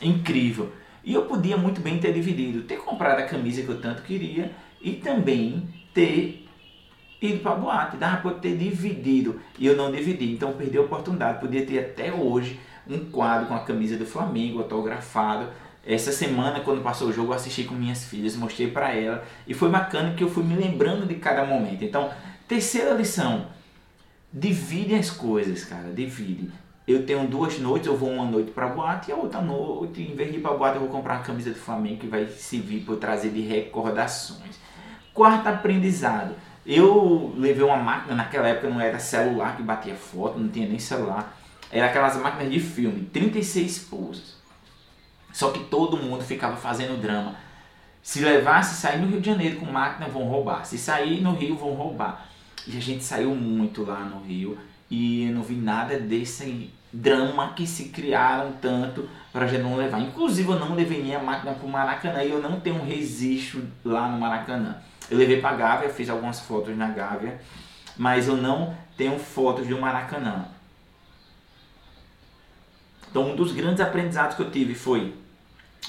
incrível. 0.00 0.72
E 1.02 1.14
eu 1.14 1.26
podia 1.26 1.56
muito 1.56 1.80
bem 1.80 1.98
ter 1.98 2.12
dividido, 2.12 2.62
ter 2.62 2.76
comprado 2.76 3.20
a 3.20 3.26
camisa 3.26 3.62
que 3.62 3.68
eu 3.68 3.80
tanto 3.80 4.02
queria 4.02 4.52
e 4.80 4.92
também 4.92 5.68
ter 5.92 6.46
ido 7.20 7.40
para 7.40 7.52
a 7.52 7.56
boate. 7.56 7.96
Dava 7.96 8.18
para 8.18 8.38
ter 8.38 8.56
dividido 8.56 9.40
e 9.58 9.66
eu 9.66 9.76
não 9.76 9.90
dividi, 9.90 10.32
então 10.32 10.52
perdi 10.52 10.78
a 10.78 10.82
oportunidade. 10.82 11.40
Podia 11.40 11.66
ter 11.66 11.78
até 11.80 12.12
hoje 12.12 12.60
um 12.86 13.10
quadro 13.10 13.48
com 13.48 13.54
a 13.54 13.60
camisa 13.60 13.96
do 13.96 14.06
Flamengo 14.06 14.60
autografado 14.60 15.48
essa 15.88 16.12
semana, 16.12 16.60
quando 16.60 16.82
passou 16.82 17.08
o 17.08 17.12
jogo, 17.12 17.32
eu 17.32 17.36
assisti 17.36 17.64
com 17.64 17.74
minhas 17.74 18.04
filhas, 18.04 18.36
mostrei 18.36 18.70
para 18.70 18.94
ela 18.94 19.24
e 19.46 19.54
foi 19.54 19.70
bacana 19.70 20.12
que 20.12 20.22
eu 20.22 20.28
fui 20.28 20.44
me 20.44 20.54
lembrando 20.54 21.06
de 21.06 21.14
cada 21.14 21.46
momento. 21.46 21.82
Então, 21.82 22.10
terceira 22.46 22.92
lição: 22.92 23.46
divide 24.30 24.94
as 24.94 25.10
coisas, 25.10 25.64
cara, 25.64 25.90
divide. 25.90 26.50
Eu 26.86 27.06
tenho 27.06 27.26
duas 27.26 27.58
noites, 27.58 27.86
eu 27.86 27.96
vou 27.96 28.10
uma 28.10 28.26
noite 28.26 28.50
para 28.50 28.68
boate 28.68 29.10
e 29.10 29.14
a 29.14 29.16
outra 29.16 29.40
noite, 29.40 30.02
em 30.02 30.14
vez 30.14 30.30
de 30.30 30.36
ir 30.36 30.40
para 30.42 30.54
boate, 30.54 30.76
eu 30.76 30.82
vou 30.82 30.90
comprar 30.90 31.16
uma 31.16 31.22
camisa 31.22 31.50
do 31.50 31.58
Flamengo 31.58 32.00
que 32.00 32.06
vai 32.06 32.26
servir 32.26 32.80
para 32.80 32.96
trazer 32.96 33.30
de 33.30 33.40
recordações. 33.40 34.60
Quarto 35.14 35.46
aprendizado: 35.46 36.34
eu 36.66 37.32
levei 37.34 37.64
uma 37.64 37.78
máquina, 37.78 38.14
naquela 38.14 38.46
época 38.46 38.68
não 38.68 38.78
era 38.78 38.98
celular 38.98 39.56
que 39.56 39.62
batia 39.62 39.94
foto, 39.94 40.38
não 40.38 40.48
tinha 40.48 40.68
nem 40.68 40.78
celular, 40.78 41.34
era 41.72 41.86
aquelas 41.86 42.18
máquinas 42.18 42.52
de 42.52 42.60
filme, 42.60 43.08
36 43.10 43.78
pulsos. 43.78 44.37
Só 45.38 45.52
que 45.52 45.60
todo 45.60 45.96
mundo 45.96 46.24
ficava 46.24 46.56
fazendo 46.56 47.00
drama. 47.00 47.36
Se 48.02 48.18
levasse, 48.18 48.74
sair 48.74 48.98
no 48.98 49.06
Rio 49.06 49.20
de 49.20 49.30
Janeiro 49.30 49.60
com 49.60 49.66
máquina, 49.66 50.08
vão 50.08 50.24
roubar. 50.24 50.64
Se 50.64 50.76
sair 50.76 51.20
no 51.20 51.32
Rio, 51.32 51.54
vão 51.54 51.74
roubar. 51.74 52.26
E 52.66 52.76
a 52.76 52.80
gente 52.80 53.04
saiu 53.04 53.32
muito 53.36 53.84
lá 53.84 54.00
no 54.00 54.20
Rio 54.20 54.58
e 54.90 55.30
não 55.32 55.44
vi 55.44 55.54
nada 55.54 55.96
desse 55.96 56.74
drama 56.92 57.52
que 57.52 57.68
se 57.68 57.90
criaram 57.90 58.54
tanto 58.60 59.08
para 59.32 59.44
a 59.44 59.46
gente 59.46 59.62
não 59.62 59.76
levar. 59.76 60.00
Inclusive, 60.00 60.50
eu 60.50 60.58
não 60.58 60.74
levei 60.74 61.00
minha 61.00 61.20
máquina 61.20 61.52
para 61.52 61.64
o 61.64 61.70
Maracanã 61.70 62.24
e 62.24 62.30
eu 62.30 62.42
não 62.42 62.58
tenho 62.58 62.84
registro 62.84 63.62
lá 63.84 64.08
no 64.08 64.18
Maracanã. 64.18 64.78
Eu 65.08 65.16
levei 65.16 65.40
para 65.40 65.56
Gávea, 65.56 65.88
fiz 65.88 66.10
algumas 66.10 66.40
fotos 66.40 66.76
na 66.76 66.88
Gávea, 66.88 67.40
mas 67.96 68.26
eu 68.26 68.36
não 68.36 68.74
tenho 68.96 69.16
fotos 69.20 69.68
do 69.68 69.80
Maracanã. 69.80 70.46
Então, 73.08 73.30
um 73.30 73.36
dos 73.36 73.52
grandes 73.52 73.80
aprendizados 73.80 74.34
que 74.34 74.42
eu 74.42 74.50
tive 74.50 74.74
foi 74.74 75.14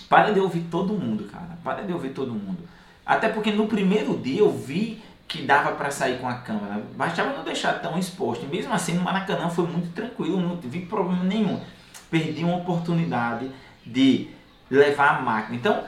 para 0.08 0.32
de 0.32 0.39
ouvir 0.39 0.68
todo 0.72 0.94
mundo, 0.94 1.25
cara. 1.25 1.58
Para 1.63 1.84
de 1.84 1.94
ouvir 1.94 2.10
todo 2.10 2.32
mundo. 2.34 2.60
Até 3.06 3.29
porque 3.29 3.51
no 3.51 3.68
primeiro 3.68 4.18
dia 4.18 4.39
eu 4.39 4.51
vi 4.51 5.01
que 5.27 5.44
dava 5.44 5.74
para 5.74 5.91
sair 5.91 6.20
com 6.20 6.27
a 6.27 6.36
câmera. 6.36 6.84
Bastava 6.96 7.36
não 7.36 7.44
deixar 7.44 7.74
tão 7.82 7.98
exposto. 7.98 8.48
Mesmo 8.48 8.74
assim, 8.74 8.94
no 8.94 9.01
Maracanã 9.01 9.50
foi 9.50 9.68
muito 9.68 9.94
tranquilo, 9.94 10.41
não 10.41 10.56
vi 10.58 10.82
problema 10.82 11.24
nenhum. 11.24 11.62
Perdi 12.10 12.44
uma 12.44 12.58
oportunidade 12.58 13.51
de 13.86 14.29
levar 14.70 15.18
a 15.18 15.22
máquina. 15.22 15.56
Então, 15.56 15.84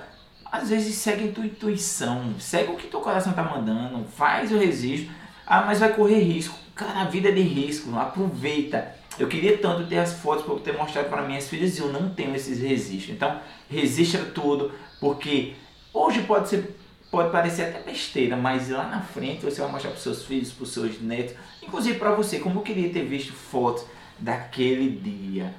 às 0.51 0.69
vezes 0.69 0.95
segue 0.95 1.29
a 1.29 1.31
tua 1.31 1.45
intuição, 1.45 2.35
segue 2.39 2.71
o 2.71 2.75
que 2.75 2.87
teu 2.87 2.99
coração 2.99 3.33
tá 3.33 3.43
mandando, 3.43 4.05
faz 4.05 4.51
o 4.51 4.57
registro. 4.57 5.11
Ah, 5.45 5.63
mas 5.65 5.79
vai 5.79 5.93
correr 5.93 6.19
risco. 6.19 6.55
Cara, 6.75 7.01
a 7.01 7.05
vida 7.05 7.29
é 7.29 7.31
de 7.31 7.41
risco, 7.41 7.97
aproveita. 7.97 8.95
Eu 9.19 9.27
queria 9.27 9.57
tanto 9.57 9.87
ter 9.87 9.97
as 9.97 10.13
fotos 10.13 10.45
para 10.45 10.55
ter 10.59 10.77
mostrado 10.77 11.09
para 11.09 11.21
minhas 11.23 11.47
filhas 11.47 11.77
e 11.77 11.81
eu 11.81 11.91
não 11.91 12.09
tenho 12.09 12.35
esses 12.35 12.59
registros. 12.59 13.09
Então, 13.09 13.39
resista 13.69 14.17
tudo, 14.33 14.71
porque 14.99 15.53
hoje 15.93 16.23
pode 16.23 16.49
ser 16.49 16.77
pode 17.11 17.29
parecer 17.29 17.63
até 17.63 17.81
besteira, 17.81 18.37
mas 18.37 18.69
lá 18.69 18.87
na 18.87 19.01
frente 19.01 19.43
você 19.43 19.59
vai 19.59 19.69
mostrar 19.69 19.91
para 19.91 19.99
seus 19.99 20.23
filhos, 20.23 20.53
para 20.53 20.63
os 20.63 20.71
seus 20.71 21.01
netos, 21.01 21.35
inclusive 21.61 21.99
para 21.99 22.11
você, 22.11 22.39
como 22.39 22.59
eu 22.59 22.63
queria 22.63 22.89
ter 22.89 23.03
visto 23.03 23.33
fotos 23.33 23.83
daquele 24.17 24.89
dia. 24.89 25.53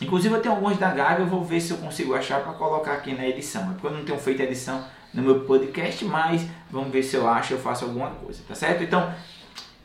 Inclusive 0.00 0.34
eu 0.34 0.40
tenho 0.40 0.54
algumas 0.54 0.78
da 0.78 0.90
Gaga, 0.90 1.22
eu 1.22 1.26
vou 1.26 1.44
ver 1.44 1.60
se 1.60 1.70
eu 1.70 1.76
consigo 1.78 2.14
achar 2.14 2.42
para 2.42 2.52
colocar 2.54 2.94
aqui 2.94 3.14
na 3.14 3.26
edição. 3.26 3.62
É 3.62 3.72
porque 3.74 3.86
eu 3.86 3.90
não 3.90 4.04
tenho 4.04 4.18
feito 4.18 4.42
edição 4.42 4.84
no 5.12 5.22
meu 5.22 5.40
podcast, 5.40 6.04
mas 6.04 6.46
vamos 6.70 6.90
ver 6.90 7.02
se 7.02 7.16
eu 7.16 7.28
acho, 7.28 7.54
eu 7.54 7.58
faço 7.58 7.84
alguma 7.84 8.10
coisa, 8.10 8.42
tá 8.46 8.54
certo? 8.54 8.82
Então, 8.82 9.12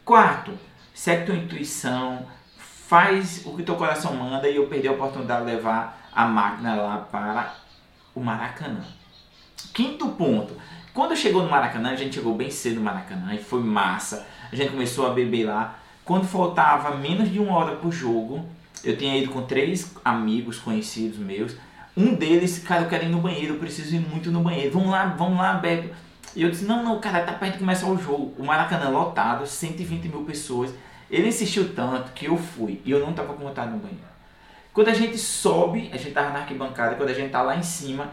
quarto, 0.03 0.51
segue 0.93 1.25
tua 1.25 1.35
intuição, 1.35 2.25
faz 2.91 3.43
o 3.45 3.55
que 3.55 3.63
teu 3.63 3.77
coração 3.77 4.13
manda 4.13 4.49
e 4.49 4.57
eu 4.57 4.67
perdi 4.67 4.85
a 4.85 4.91
oportunidade 4.91 5.45
de 5.45 5.51
levar 5.51 6.09
a 6.11 6.25
máquina 6.25 6.75
lá 6.75 6.97
para 6.97 7.55
o 8.13 8.19
Maracanã. 8.19 8.83
Quinto 9.73 10.09
ponto. 10.09 10.53
Quando 10.93 11.15
chegou 11.15 11.41
no 11.41 11.49
Maracanã, 11.49 11.91
a 11.91 11.95
gente 11.95 12.15
chegou 12.15 12.35
bem 12.35 12.51
cedo 12.51 12.75
no 12.75 12.81
Maracanã 12.81 13.33
e 13.33 13.37
foi 13.37 13.61
massa. 13.61 14.27
A 14.51 14.55
gente 14.57 14.71
começou 14.71 15.07
a 15.07 15.13
beber 15.13 15.45
lá. 15.45 15.79
Quando 16.03 16.27
faltava 16.27 16.97
menos 16.97 17.31
de 17.31 17.39
uma 17.39 17.55
hora 17.55 17.77
pro 17.77 17.89
jogo, 17.89 18.45
eu 18.83 18.97
tinha 18.97 19.17
ido 19.17 19.31
com 19.31 19.43
três 19.43 19.95
amigos 20.03 20.57
conhecidos 20.57 21.17
meus. 21.17 21.55
Um 21.95 22.13
deles, 22.13 22.59
cara, 22.59 22.81
eu 22.81 22.89
quero 22.89 23.05
ir 23.05 23.09
no 23.09 23.21
banheiro, 23.21 23.53
eu 23.53 23.59
preciso 23.59 23.95
ir 23.95 24.01
muito 24.01 24.29
no 24.29 24.41
banheiro. 24.41 24.73
Vamos 24.73 24.89
lá, 24.89 25.05
vamos 25.05 25.37
lá, 25.37 25.53
Beto. 25.53 25.95
E 26.35 26.41
eu 26.41 26.51
disse, 26.51 26.65
não, 26.65 26.83
não, 26.83 26.99
cara, 26.99 27.23
tá 27.23 27.31
perto 27.31 27.53
de 27.53 27.59
começar 27.59 27.87
o 27.87 27.97
jogo. 27.97 28.35
O 28.37 28.43
Maracanã 28.43 28.89
lotado, 28.89 29.47
120 29.47 30.09
mil 30.09 30.25
pessoas. 30.25 30.73
Ele 31.11 31.27
insistiu 31.27 31.75
tanto 31.75 32.13
que 32.13 32.25
eu 32.25 32.37
fui 32.37 32.81
e 32.85 32.91
eu 32.91 32.99
não 32.99 33.11
tava 33.11 33.33
com 33.33 33.43
vontade 33.43 33.69
no 33.69 33.77
banheiro. 33.77 34.11
Quando 34.73 34.87
a 34.87 34.93
gente 34.93 35.17
sobe, 35.17 35.89
a 35.91 35.97
gente 35.97 36.11
tava 36.11 36.29
na 36.29 36.39
arquibancada, 36.39 36.95
quando 36.95 37.09
a 37.09 37.13
gente 37.13 37.29
tá 37.29 37.41
lá 37.41 37.57
em 37.57 37.61
cima, 37.61 38.09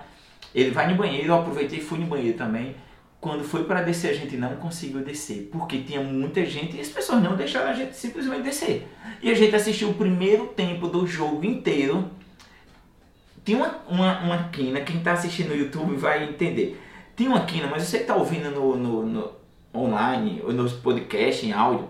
ele 0.52 0.73
vai 0.73 0.90
no 0.90 0.97
banheiro, 0.97 1.28
eu 1.28 1.35
aproveitei 1.37 1.78
e 1.78 1.83
fui 1.83 2.00
no 2.00 2.07
banheiro 2.07 2.37
também. 2.37 2.75
Quando 3.21 3.45
foi 3.45 3.64
para 3.64 3.83
descer, 3.83 4.11
a 4.11 4.14
gente 4.14 4.37
não 4.37 4.57
conseguiu 4.57 5.00
descer, 5.00 5.49
porque 5.52 5.78
tinha 5.78 6.00
muita 6.00 6.45
gente 6.45 6.76
e 6.76 6.81
as 6.81 6.88
pessoas 6.88 7.23
não 7.23 7.37
deixaram 7.37 7.71
a 7.71 7.73
gente 7.73 7.97
simplesmente 7.97 8.43
descer. 8.43 8.88
E 9.23 9.31
a 9.31 9.35
gente 9.35 9.55
assistiu 9.55 9.90
o 9.90 9.95
primeiro 9.95 10.49
tempo 10.49 10.88
do 10.88 11.07
jogo 11.07 11.45
inteiro. 11.45 12.11
Tinha 13.45 13.59
uma, 13.59 13.78
uma, 13.88 14.21
uma 14.21 14.49
quina, 14.49 14.81
quem 14.81 14.99
está 14.99 15.12
assistindo 15.12 15.50
no 15.50 15.57
YouTube 15.57 15.95
vai 15.97 16.25
entender. 16.25 16.81
Tinha 17.17 17.31
uma 17.31 17.45
quina, 17.45 17.69
mas 17.69 17.85
você 17.85 17.99
está 17.99 18.17
ouvindo 18.17 18.50
no, 18.50 18.76
no, 18.76 19.07
no 19.07 19.33
online, 19.75 20.40
ou 20.45 20.52
nos 20.52 20.73
podcasts 20.73 21.45
em 21.45 21.52
áudio, 21.52 21.88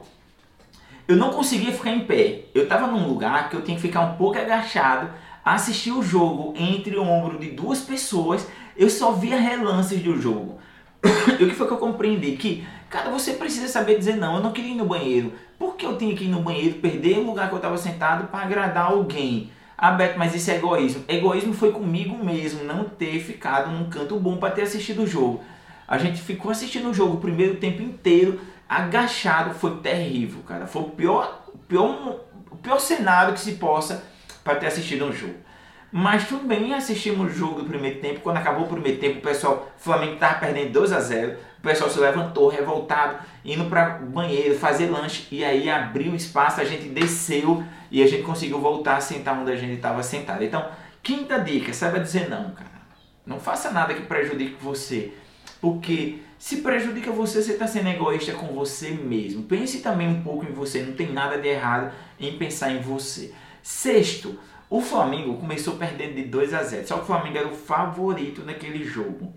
eu 1.09 1.17
não 1.17 1.31
conseguia 1.31 1.73
ficar 1.73 1.91
em 1.91 2.01
pé. 2.01 2.43
Eu 2.55 2.65
estava 2.65 2.87
num 2.87 3.09
lugar 3.09 3.49
que 3.49 3.57
eu 3.57 3.63
tinha 3.63 3.75
que 3.75 3.83
ficar 3.83 4.03
um 4.03 4.17
pouco 4.17 4.39
agachado, 4.39 5.11
assistir 5.43 5.91
o 5.91 6.03
jogo 6.03 6.53
entre 6.55 6.95
o 6.97 7.03
ombro 7.03 7.39
de 7.39 7.51
duas 7.51 7.81
pessoas. 7.81 8.47
Eu 8.77 8.91
só 8.91 9.13
via 9.13 9.39
relances 9.39 10.03
do 10.03 10.21
jogo. 10.21 10.59
e 11.41 11.43
o 11.43 11.49
que 11.49 11.55
foi 11.55 11.67
que 11.67 11.73
eu 11.73 11.79
compreendi? 11.79 12.33
Que, 12.33 12.67
cara, 12.91 13.09
você 13.11 13.33
precisa 13.33 13.69
saber 13.69 13.97
dizer 13.97 14.17
não. 14.17 14.37
Eu 14.37 14.43
não 14.43 14.53
queria 14.53 14.73
ir 14.73 14.77
no 14.77 14.85
banheiro. 14.85 15.33
Por 15.59 15.77
que 15.77 15.87
eu 15.87 15.97
tinha 15.97 16.15
que 16.15 16.25
ir 16.25 16.29
no 16.29 16.43
banheiro, 16.43 16.79
perder 16.79 17.19
o 17.19 17.25
lugar 17.25 17.49
que 17.49 17.55
eu 17.55 17.59
estava 17.59 17.79
sentado 17.79 18.29
para 18.29 18.45
agradar 18.45 18.93
alguém? 18.93 19.51
Ah, 19.79 19.93
Beto, 19.93 20.19
mas 20.19 20.35
isso 20.35 20.51
é 20.51 20.57
egoísmo. 20.57 21.05
Egoísmo 21.09 21.55
foi 21.55 21.73
comigo 21.73 22.23
mesmo, 22.23 22.65
não 22.65 22.85
ter 22.85 23.19
ficado 23.21 23.71
num 23.71 23.89
canto 23.89 24.19
bom 24.21 24.37
para 24.37 24.51
ter 24.53 24.63
assistido 24.63 25.05
o 25.05 25.07
jogo. 25.07 25.41
A 25.87 25.97
gente 25.97 26.21
ficou 26.21 26.51
assistindo 26.51 26.91
o 26.91 26.95
jogo 26.95 27.15
o 27.15 27.21
primeiro 27.21 27.55
tempo 27.57 27.81
inteiro 27.81 28.39
agachado 28.69 29.55
foi 29.55 29.77
terrível, 29.79 30.43
cara. 30.43 30.67
Foi 30.67 30.83
o 30.83 30.91
pior, 30.91 31.45
o 31.49 31.59
pior, 31.59 32.21
o 32.51 32.57
pior 32.57 32.79
cenário 32.79 33.33
que 33.33 33.41
se 33.41 33.53
possa 33.53 34.05
para 34.45 34.57
ter 34.57 34.67
assistido 34.67 35.07
um 35.07 35.13
jogo. 35.13 35.49
Mas 35.91 36.25
bem, 36.45 36.75
assistimos 36.75 37.33
o 37.33 37.35
jogo 37.35 37.63
do 37.63 37.69
primeiro 37.69 37.99
tempo. 38.01 38.21
Quando 38.21 38.37
acabou 38.37 38.67
o 38.67 38.69
primeiro 38.69 38.99
tempo, 38.99 39.19
o 39.19 39.23
pessoal, 39.23 39.71
o 39.79 39.81
Flamengo 39.81 40.15
estava 40.15 40.39
perdendo 40.39 40.71
2 40.71 40.93
a 40.93 41.01
0 41.01 41.39
O 41.59 41.63
pessoal 41.63 41.89
se 41.89 41.99
levantou, 41.99 42.49
revoltado, 42.49 43.25
indo 43.43 43.65
para 43.71 44.01
o 44.03 44.07
banheiro, 44.07 44.55
fazer 44.59 44.91
lanche. 44.91 45.27
E 45.31 45.43
aí 45.43 45.71
abriu 45.71 46.15
espaço, 46.15 46.61
a 46.61 46.65
gente 46.65 46.89
desceu 46.91 47.65
e 47.91 48.03
a 48.03 48.07
gente 48.07 48.23
conseguiu 48.23 48.61
voltar 48.61 48.97
a 48.97 49.01
sentar 49.01 49.39
onde 49.39 49.51
a 49.51 49.57
gente 49.57 49.75
estava 49.75 50.03
sentado. 50.03 50.45
Então, 50.45 50.69
quinta 51.03 51.39
dica, 51.39 51.73
saiba 51.73 51.99
dizer 52.01 52.29
não, 52.29 52.51
cara. 52.51 52.79
Não 53.25 53.41
faça 53.41 53.71
nada 53.71 53.95
que 53.95 54.03
prejudique 54.03 54.57
você. 54.61 55.15
Porque 55.61 56.21
se 56.39 56.59
prejudica 56.59 57.11
você, 57.11 57.43
você 57.43 57.53
está 57.53 57.67
sendo 57.67 57.89
egoísta 57.89 58.33
com 58.33 58.47
você 58.49 58.91
mesmo. 58.91 59.43
Pense 59.43 59.81
também 59.81 60.09
um 60.09 60.23
pouco 60.23 60.45
em 60.45 60.53
você, 60.53 60.83
não 60.83 60.93
tem 60.95 61.13
nada 61.13 61.39
de 61.39 61.49
errado 61.49 61.93
em 62.19 62.39
pensar 62.39 62.71
em 62.73 62.81
você. 62.81 63.35
Sexto, 63.63 64.39
o 64.71 64.81
Flamengo 64.81 65.37
começou 65.37 65.77
perdendo 65.77 66.15
de 66.15 66.25
2 66.25 66.55
a 66.55 66.63
0. 66.63 66.87
Só 66.87 66.97
que 66.97 67.03
o 67.03 67.07
Flamengo 67.07 67.39
era 67.39 67.49
o 67.49 67.55
favorito 67.55 68.45
naquele 68.45 68.85
jogo. 68.85 69.33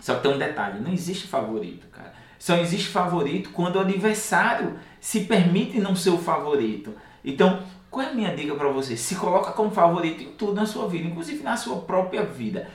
Só 0.00 0.16
que 0.16 0.22
tem 0.22 0.32
um 0.34 0.38
detalhe, 0.38 0.80
não 0.80 0.92
existe 0.92 1.26
favorito, 1.26 1.86
cara. 1.88 2.12
Só 2.38 2.56
existe 2.56 2.88
favorito 2.88 3.50
quando 3.50 3.76
o 3.76 3.80
adversário 3.80 4.78
se 5.00 5.20
permite 5.20 5.80
não 5.80 5.96
ser 5.96 6.10
o 6.10 6.18
favorito. 6.18 6.94
Então, 7.24 7.62
qual 7.90 8.06
é 8.06 8.10
a 8.10 8.14
minha 8.14 8.36
dica 8.36 8.54
para 8.54 8.68
você? 8.68 8.96
Se 8.96 9.14
coloca 9.14 9.52
como 9.52 9.70
favorito 9.70 10.22
em 10.22 10.32
tudo 10.32 10.52
na 10.52 10.66
sua 10.66 10.86
vida, 10.86 11.08
inclusive 11.08 11.42
na 11.42 11.56
sua 11.56 11.78
própria 11.80 12.22
vida. 12.22 12.68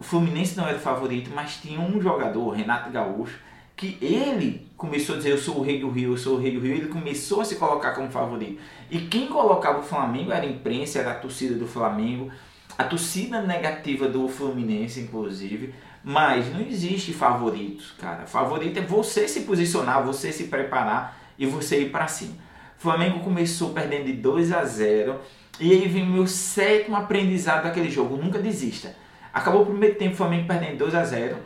O 0.00 0.04
Fluminense 0.04 0.56
não 0.56 0.66
era 0.66 0.78
o 0.78 0.80
favorito, 0.80 1.30
mas 1.34 1.58
tinha 1.60 1.78
um 1.78 2.00
jogador, 2.00 2.52
Renato 2.52 2.90
Gaúcho, 2.90 3.38
que 3.76 3.98
ele 4.00 4.66
começou 4.74 5.14
a 5.14 5.18
dizer 5.18 5.32
eu 5.32 5.38
sou 5.38 5.58
o 5.58 5.62
rei 5.62 5.78
do 5.78 5.90
Rio, 5.90 6.14
eu 6.14 6.16
sou 6.16 6.36
o 6.36 6.40
rei 6.40 6.52
do 6.52 6.60
Rio, 6.60 6.74
ele 6.74 6.88
começou 6.88 7.42
a 7.42 7.44
se 7.44 7.56
colocar 7.56 7.90
como 7.92 8.10
favorito. 8.10 8.58
E 8.90 8.98
quem 9.00 9.26
colocava 9.26 9.80
o 9.80 9.82
Flamengo 9.82 10.32
era 10.32 10.46
a 10.46 10.48
imprensa, 10.48 11.00
era 11.00 11.10
a 11.10 11.14
torcida 11.14 11.54
do 11.54 11.66
Flamengo, 11.66 12.32
a 12.78 12.84
torcida 12.84 13.42
negativa 13.42 14.08
do 14.08 14.26
Fluminense, 14.26 15.00
inclusive. 15.00 15.74
Mas 16.02 16.50
não 16.50 16.62
existe 16.62 17.12
favoritos, 17.12 17.92
cara. 17.98 18.26
Favorito 18.26 18.78
é 18.78 18.82
você 18.82 19.28
se 19.28 19.42
posicionar, 19.42 20.02
você 20.02 20.32
se 20.32 20.44
preparar 20.44 21.18
e 21.38 21.44
você 21.44 21.82
ir 21.82 21.90
para 21.90 22.06
cima. 22.06 22.32
O 22.78 22.80
Flamengo 22.80 23.20
começou 23.20 23.74
perdendo 23.74 24.06
de 24.06 24.14
2 24.14 24.50
a 24.50 24.64
0 24.64 25.20
e 25.60 25.72
aí 25.72 25.86
vem 25.86 26.08
meu 26.08 26.26
sétimo 26.26 26.96
aprendizado 26.96 27.64
daquele 27.64 27.90
jogo. 27.90 28.16
Nunca 28.16 28.38
desista. 28.38 28.96
Acabou 29.32 29.62
o 29.62 29.66
primeiro 29.66 29.96
tempo, 29.96 30.14
o 30.14 30.16
Flamengo 30.16 30.46
perdendo 30.46 30.78
2 30.78 30.94
a 30.94 31.04
0 31.04 31.36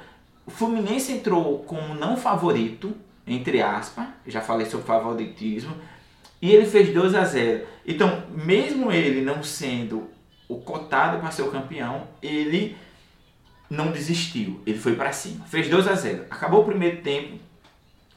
O 0.46 0.50
Fluminense 0.50 1.12
entrou 1.12 1.60
como 1.64 1.94
não 1.94 2.16
favorito, 2.16 2.94
entre 3.26 3.62
aspas, 3.62 4.06
já 4.26 4.40
falei 4.40 4.66
sobre 4.66 4.86
favoritismo, 4.86 5.74
e 6.40 6.50
ele 6.50 6.66
fez 6.66 6.92
2 6.92 7.14
a 7.14 7.24
0 7.24 7.66
Então, 7.86 8.24
mesmo 8.30 8.92
ele 8.92 9.22
não 9.22 9.42
sendo 9.42 10.08
o 10.48 10.56
cotado 10.56 11.18
para 11.18 11.30
ser 11.30 11.42
o 11.42 11.50
campeão, 11.50 12.06
ele 12.22 12.76
não 13.68 13.90
desistiu, 13.90 14.60
ele 14.66 14.78
foi 14.78 14.94
para 14.94 15.12
cima. 15.12 15.44
Fez 15.46 15.68
2 15.68 15.88
a 15.88 15.94
0 15.94 16.24
Acabou 16.30 16.62
o 16.62 16.64
primeiro 16.64 17.02
tempo, 17.02 17.38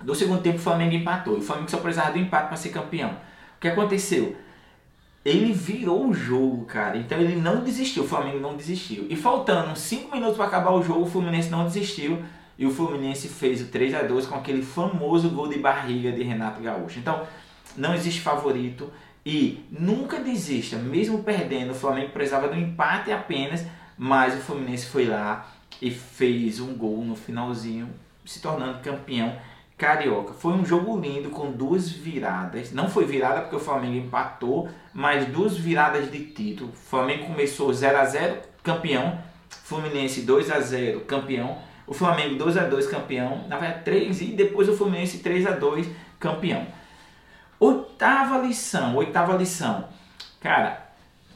no 0.04 0.14
segundo 0.14 0.42
tempo 0.42 0.58
o 0.58 0.62
Flamengo 0.62 0.94
empatou. 0.94 1.38
O 1.38 1.42
Flamengo 1.42 1.70
só 1.70 1.78
precisava 1.78 2.12
do 2.12 2.20
empate 2.20 2.48
para 2.48 2.58
ser 2.58 2.70
campeão. 2.70 3.10
O 3.10 3.60
que 3.60 3.68
aconteceu? 3.68 4.36
Ele 5.26 5.52
virou 5.52 6.08
o 6.08 6.14
jogo, 6.14 6.66
cara. 6.66 6.98
Então 6.98 7.20
ele 7.20 7.36
não 7.36 7.64
desistiu, 7.64 8.04
o 8.04 8.08
Flamengo 8.08 8.40
não 8.40 8.56
desistiu. 8.56 9.06
E 9.10 9.16
faltando 9.16 9.78
5 9.78 10.14
minutos 10.14 10.38
para 10.38 10.46
acabar 10.46 10.72
o 10.72 10.82
jogo, 10.82 11.02
o 11.02 11.06
Fluminense 11.06 11.50
não 11.50 11.66
desistiu. 11.66 12.24
E 12.58 12.66
o 12.66 12.72
Fluminense 12.72 13.28
fez 13.28 13.62
o 13.62 13.66
3 13.66 13.94
a 13.94 14.02
2 14.04 14.26
com 14.26 14.36
aquele 14.36 14.64
famoso 14.64 15.30
gol 15.30 15.48
de 15.48 15.60
barriga 15.60 16.12
de 16.12 16.24
Renato 16.24 16.62
Gaúcho. 16.62 16.98
Então, 16.98 17.22
não 17.76 17.94
existe 17.94 18.22
favorito 18.22 18.92
e 19.24 19.64
nunca 19.70 20.20
desista, 20.20 20.78
mesmo 20.78 21.22
perdendo. 21.22 21.72
O 21.72 21.76
Flamengo 21.76 22.12
precisava 22.12 22.48
do 22.48 22.56
empate 22.56 23.12
apenas, 23.12 23.66
mas 23.98 24.34
o 24.34 24.38
Fluminense 24.38 24.88
foi 24.88 25.06
lá 25.06 25.52
e 25.82 25.92
fez 25.92 26.60
um 26.60 26.74
gol 26.74 27.04
no 27.04 27.16
finalzinho, 27.16 27.90
se 28.26 28.42
tornando 28.42 28.80
campeão 28.80 29.38
Carioca. 29.78 30.34
Foi 30.34 30.54
um 30.54 30.66
jogo 30.66 31.00
lindo 31.00 31.30
com 31.30 31.52
duas 31.52 31.88
viradas. 31.88 32.72
Não 32.72 32.90
foi 32.90 33.06
virada 33.06 33.42
porque 33.42 33.56
o 33.56 33.60
Flamengo 33.60 33.96
empatou, 33.96 34.68
mas 34.92 35.28
duas 35.28 35.56
viradas 35.56 36.12
de 36.12 36.26
título. 36.26 36.72
O 36.72 36.76
Flamengo 36.76 37.28
começou 37.28 37.72
0 37.72 37.98
a 37.98 38.06
0 38.06 38.42
campeão. 38.64 39.20
Fluminense 39.50 40.22
2 40.22 40.50
a 40.50 40.60
0 40.60 41.02
campeão. 41.02 41.60
O 41.86 41.94
Flamengo 41.94 42.36
2 42.36 42.58
a 42.58 42.64
2 42.64 42.88
campeão. 42.88 43.48
Na 43.48 43.58
verdade, 43.58 43.84
3 43.86 44.22
e 44.22 44.26
depois 44.28 44.68
o 44.68 44.76
Fluminense 44.76 45.20
3 45.20 45.46
a 45.46 45.52
2 45.52 45.88
campeão. 46.20 46.66
Oitava 47.60 48.40
lição, 48.40 48.96
oitava 48.96 49.38
lição. 49.38 49.88
Cara, 50.42 50.90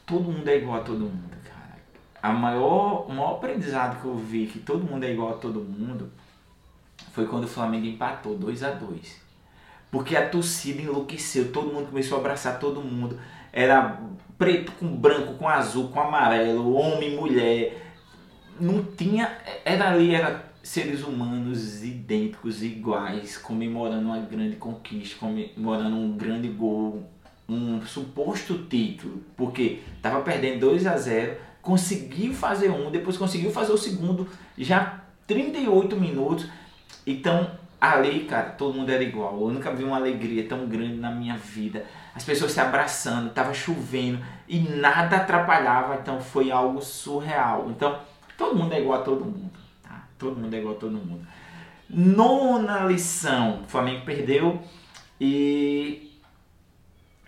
todo 0.04 0.32
mundo 0.32 0.48
é 0.48 0.56
igual 0.56 0.80
a 0.80 0.84
todo 0.84 1.00
mundo, 1.00 1.36
cara. 1.44 1.78
A 2.20 2.32
maior, 2.32 3.06
o 3.06 3.12
maior 3.12 3.36
aprendizado 3.36 4.00
que 4.00 4.04
eu 4.04 4.16
vi 4.16 4.46
que 4.46 4.58
todo 4.58 4.84
mundo 4.84 5.04
é 5.04 5.12
igual 5.12 5.30
a 5.30 5.38
todo 5.38 5.60
mundo 5.60 6.10
foi 7.12 7.26
quando 7.26 7.44
o 7.44 7.48
Flamengo 7.48 7.86
empatou 7.86 8.36
2 8.36 8.62
a 8.62 8.70
2 8.70 9.20
Porque 9.90 10.16
a 10.16 10.28
torcida 10.28 10.82
enlouqueceu, 10.82 11.52
todo 11.52 11.72
mundo 11.72 11.88
começou 11.88 12.16
a 12.16 12.20
abraçar 12.20 12.58
todo 12.58 12.80
mundo. 12.80 13.18
Era 13.52 14.00
preto 14.38 14.72
com 14.72 14.88
branco, 14.96 15.34
com 15.34 15.48
azul, 15.48 15.88
com 15.88 16.00
amarelo, 16.00 16.74
homem, 16.74 17.14
mulher. 17.14 17.92
Não 18.58 18.82
tinha. 18.82 19.38
Era 19.64 19.90
ali, 19.90 20.14
era 20.14 20.52
seres 20.62 21.02
humanos 21.02 21.82
idênticos, 21.82 22.62
iguais, 22.62 23.36
comemorando 23.36 24.06
uma 24.06 24.18
grande 24.20 24.56
conquista, 24.56 25.18
comemorando 25.18 25.96
um 25.96 26.16
grande 26.16 26.48
gol, 26.48 27.02
um 27.48 27.82
suposto 27.82 28.56
título, 28.70 29.22
porque 29.36 29.80
estava 29.96 30.22
perdendo 30.22 30.60
2 30.60 30.86
a 30.86 30.96
0, 30.96 31.36
conseguiu 31.60 32.32
fazer 32.32 32.70
um, 32.70 32.90
depois 32.90 33.16
conseguiu 33.16 33.50
fazer 33.50 33.72
o 33.72 33.76
segundo, 33.76 34.28
já 34.56 35.02
38 35.26 35.96
minutos 35.96 36.48
então, 37.06 37.50
ali, 37.80 38.24
cara, 38.24 38.50
todo 38.50 38.74
mundo 38.74 38.90
era 38.90 39.02
igual. 39.02 39.40
Eu 39.40 39.50
nunca 39.50 39.74
vi 39.74 39.82
uma 39.82 39.96
alegria 39.96 40.46
tão 40.48 40.66
grande 40.66 40.96
na 40.96 41.10
minha 41.10 41.36
vida. 41.36 41.84
As 42.14 42.24
pessoas 42.24 42.52
se 42.52 42.60
abraçando, 42.60 43.30
tava 43.30 43.52
chovendo 43.52 44.22
e 44.46 44.60
nada 44.60 45.16
atrapalhava, 45.16 45.96
então 45.96 46.20
foi 46.20 46.50
algo 46.50 46.80
surreal. 46.80 47.70
Então, 47.70 47.98
todo 48.36 48.56
mundo 48.56 48.72
é 48.74 48.80
igual 48.80 49.00
a 49.00 49.02
todo 49.02 49.24
mundo, 49.24 49.50
tá? 49.82 50.06
Todo 50.18 50.38
mundo 50.38 50.54
é 50.54 50.58
igual 50.58 50.76
a 50.76 50.78
todo 50.78 50.92
mundo. 50.92 51.26
Nona 51.88 52.84
lição, 52.84 53.62
o 53.64 53.68
Flamengo 53.68 54.04
perdeu 54.04 54.62
e 55.20 56.12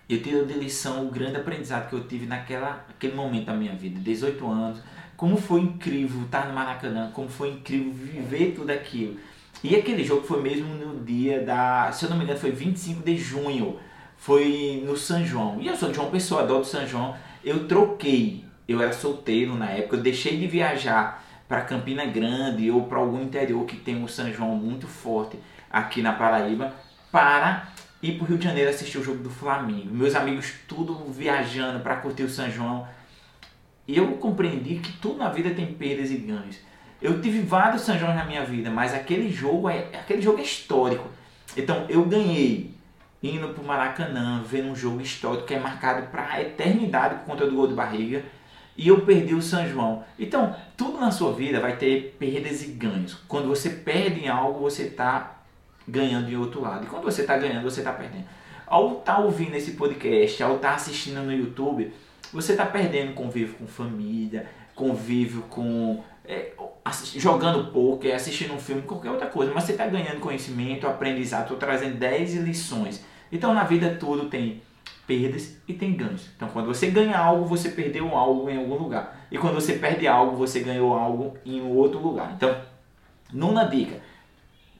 eu 0.09 0.23
tiro 0.23 0.47
de 0.47 0.55
lição 0.55 1.07
o 1.07 1.11
grande 1.11 1.37
aprendizado 1.37 1.89
que 1.89 1.95
eu 1.95 2.07
tive 2.07 2.27
naquela, 2.27 2.85
naquele 2.89 3.15
momento 3.15 3.47
da 3.47 3.55
minha 3.55 3.75
vida, 3.75 3.99
18 4.01 4.47
anos. 4.47 4.83
Como 5.17 5.37
foi 5.37 5.61
incrível 5.61 6.23
estar 6.23 6.47
no 6.47 6.55
Maracanã, 6.55 7.11
como 7.13 7.29
foi 7.29 7.51
incrível 7.51 7.93
viver 7.93 8.53
tudo 8.53 8.71
aquilo. 8.71 9.19
E 9.65 9.75
aquele 9.75 10.05
jogo 10.05 10.27
foi 10.27 10.43
mesmo 10.43 10.75
no 10.75 11.03
dia 11.03 11.41
da, 11.43 11.91
se 11.91 12.05
eu 12.05 12.11
não 12.11 12.19
me 12.19 12.25
engano, 12.25 12.39
foi 12.39 12.51
25 12.51 13.03
de 13.03 13.17
junho. 13.17 13.79
Foi 14.15 14.83
no 14.85 14.95
São 14.95 15.25
João. 15.25 15.59
E 15.59 15.67
eu 15.67 15.75
sou 15.75 15.89
de 15.89 15.97
João 15.97 16.11
Pessoa, 16.11 16.43
adoro 16.43 16.67
São 16.67 16.87
João. 16.87 17.17
Eu 17.43 17.67
troquei. 17.67 18.45
Eu 18.69 18.83
era 18.83 18.93
solteiro 18.93 19.55
na 19.55 19.71
época, 19.71 19.97
eu 19.97 20.03
deixei 20.03 20.37
de 20.37 20.47
viajar 20.47 21.25
para 21.49 21.63
Campina 21.63 22.05
Grande 22.05 22.71
ou 22.71 22.85
para 22.85 22.99
algum 22.99 23.23
interior 23.23 23.65
que 23.65 23.77
tem 23.77 23.97
um 23.97 24.07
São 24.07 24.31
João 24.31 24.55
muito 24.55 24.87
forte 24.87 25.39
aqui 25.71 26.03
na 26.03 26.13
Paraíba 26.13 26.75
para 27.11 27.69
ir 28.03 28.19
para 28.19 28.25
o 28.25 28.27
Rio 28.27 28.39
de 28.39 28.45
Janeiro 28.45 28.69
assistir 28.69 28.99
o 28.99 29.05
jogo 29.05 29.23
do 29.23 29.31
Flamengo. 29.31 29.95
Meus 29.95 30.15
amigos 30.15 30.53
tudo 30.69 30.95
viajando 31.11 31.81
para 31.81 31.97
curtir 31.97 32.25
o 32.25 32.31
São 32.31 32.51
João. 32.51 32.87
E 33.89 33.97
eu 33.97 34.13
compreendi 34.13 34.77
que 34.77 34.93
tudo 34.93 35.19
na 35.19 35.31
vida 35.31 35.51
tem 35.51 35.73
perdas 35.73 36.11
e 36.11 36.17
ganhos. 36.17 36.57
Eu 37.05 37.21
tive 37.21 37.41
vários 37.41 37.83
São 37.83 37.99
João 37.99 38.15
na 38.15 38.25
minha 38.25 38.47
vida, 38.47 38.71
mas 38.71 38.95
aquele 38.95 39.31
jogo 39.31 39.69
é 39.69 39.89
aquele 39.93 40.23
jogo 40.23 40.39
é 40.39 40.43
histórico. 40.43 41.07
Então 41.55 41.85
eu 41.87 42.03
ganhei 42.07 42.71
indo 43.23 43.49
para 43.51 43.63
o 43.63 43.67
Maracanã, 43.67 44.43
vendo 44.43 44.69
um 44.69 44.75
jogo 44.75 45.03
histórico 45.03 45.45
que 45.45 45.53
é 45.53 45.59
marcado 45.59 46.07
para 46.07 46.27
a 46.33 46.41
eternidade 46.41 47.17
por 47.17 47.27
conta 47.27 47.47
do 47.47 47.55
gol 47.55 47.67
de 47.67 47.75
barriga. 47.75 48.25
E 48.75 48.89
eu 48.89 49.03
perdi 49.03 49.35
o 49.35 49.43
São 49.43 49.69
João. 49.69 50.03
Então, 50.19 50.57
tudo 50.79 50.99
na 50.99 51.11
sua 51.11 51.35
vida 51.35 51.61
vai 51.61 51.77
ter 51.77 52.17
perdas 52.19 52.63
e 52.63 52.69
ganhos. 52.69 53.15
Quando 53.29 53.49
você 53.49 53.69
perde 53.69 54.25
em 54.25 54.29
algo, 54.29 54.61
você 54.61 54.85
está 54.85 55.43
ganhando 55.87 56.31
em 56.31 56.37
outro 56.37 56.63
lado. 56.63 56.85
E 56.85 56.89
quando 56.89 57.05
você 57.05 57.21
está 57.21 57.37
ganhando, 57.37 57.63
você 57.63 57.81
está 57.81 57.93
perdendo. 57.93 58.25
Ao 58.67 58.99
estar 58.99 59.17
tá 59.17 59.19
ouvindo 59.21 59.55
esse 59.55 59.73
podcast, 59.73 60.43
ao 60.43 60.57
estar 60.57 60.71
tá 60.71 60.75
assistindo 60.75 61.23
no 61.23 61.33
YouTube, 61.33 61.93
você 62.33 62.53
está 62.53 62.65
perdendo 62.65 63.13
convívio 63.13 63.55
com 63.57 63.67
família, 63.67 64.49
convívio 64.75 65.43
com 65.43 66.03
é, 66.25 66.53
jogando 67.17 67.73
poker, 67.73 68.15
assistindo 68.15 68.53
um 68.53 68.59
filme, 68.59 68.83
qualquer 68.83 69.11
outra 69.11 69.27
coisa, 69.27 69.53
mas 69.55 69.65
você 69.65 69.73
está 69.73 69.87
ganhando 69.87 70.21
conhecimento, 70.21 70.87
aprendizado, 70.87 71.43
estou 71.43 71.57
trazendo 71.57 71.97
10 71.97 72.35
lições. 72.37 73.05
Então 73.33 73.55
na 73.55 73.65
vida 73.65 73.97
tudo 73.99 74.29
tem 74.29 74.63
perdas 75.07 75.57
e 75.67 75.73
tem 75.73 75.95
ganhos. 75.95 76.29
Então 76.37 76.49
quando 76.49 76.67
você 76.67 76.89
ganha 76.89 77.19
algo, 77.19 77.47
você 77.47 77.71
perdeu 77.71 78.15
algo 78.15 78.51
em 78.51 78.59
algum 78.59 78.77
lugar. 78.77 79.27
E 79.31 79.39
quando 79.39 79.55
você 79.55 79.75
perde 79.75 80.07
algo, 80.07 80.37
você 80.37 80.61
ganhou 80.61 80.95
algo 80.95 81.37
em 81.45 81.61
outro 81.63 81.99
lugar. 81.99 82.33
Então, 82.37 82.55
nona 83.33 83.65
dica, 83.65 84.01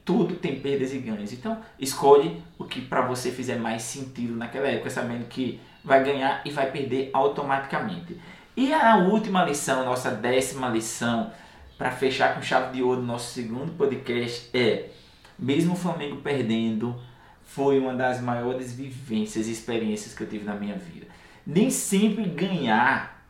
tudo 0.05 0.35
tem 0.35 0.59
perdas 0.59 0.93
e 0.93 0.99
ganhos. 0.99 1.33
Então, 1.33 1.57
escolhe 1.79 2.41
o 2.57 2.63
que 2.63 2.79
para 2.79 3.01
você 3.01 3.31
fizer 3.31 3.57
mais 3.57 3.81
sentido 3.81 4.35
naquela 4.35 4.67
época, 4.67 4.89
sabendo 4.89 5.25
que 5.25 5.59
vai 5.83 6.03
ganhar 6.03 6.41
e 6.45 6.51
vai 6.51 6.71
perder 6.71 7.09
automaticamente. 7.11 8.17
E 8.55 8.71
a 8.71 8.95
última 8.95 9.43
lição, 9.43 9.83
nossa 9.83 10.11
décima 10.11 10.69
lição, 10.69 11.31
para 11.77 11.91
fechar 11.91 12.35
com 12.35 12.41
chave 12.41 12.73
de 12.73 12.83
ouro 12.83 13.01
nosso 13.01 13.33
segundo 13.33 13.73
podcast 13.73 14.49
é: 14.53 14.89
mesmo 15.37 15.73
o 15.73 15.77
Flamengo 15.77 16.17
perdendo, 16.17 16.95
foi 17.43 17.79
uma 17.79 17.93
das 17.93 18.21
maiores 18.21 18.73
vivências 18.73 19.47
e 19.47 19.51
experiências 19.51 20.13
que 20.13 20.23
eu 20.23 20.27
tive 20.27 20.45
na 20.45 20.55
minha 20.55 20.75
vida. 20.75 21.07
Nem 21.45 21.69
sempre 21.69 22.23
ganhar 22.25 23.23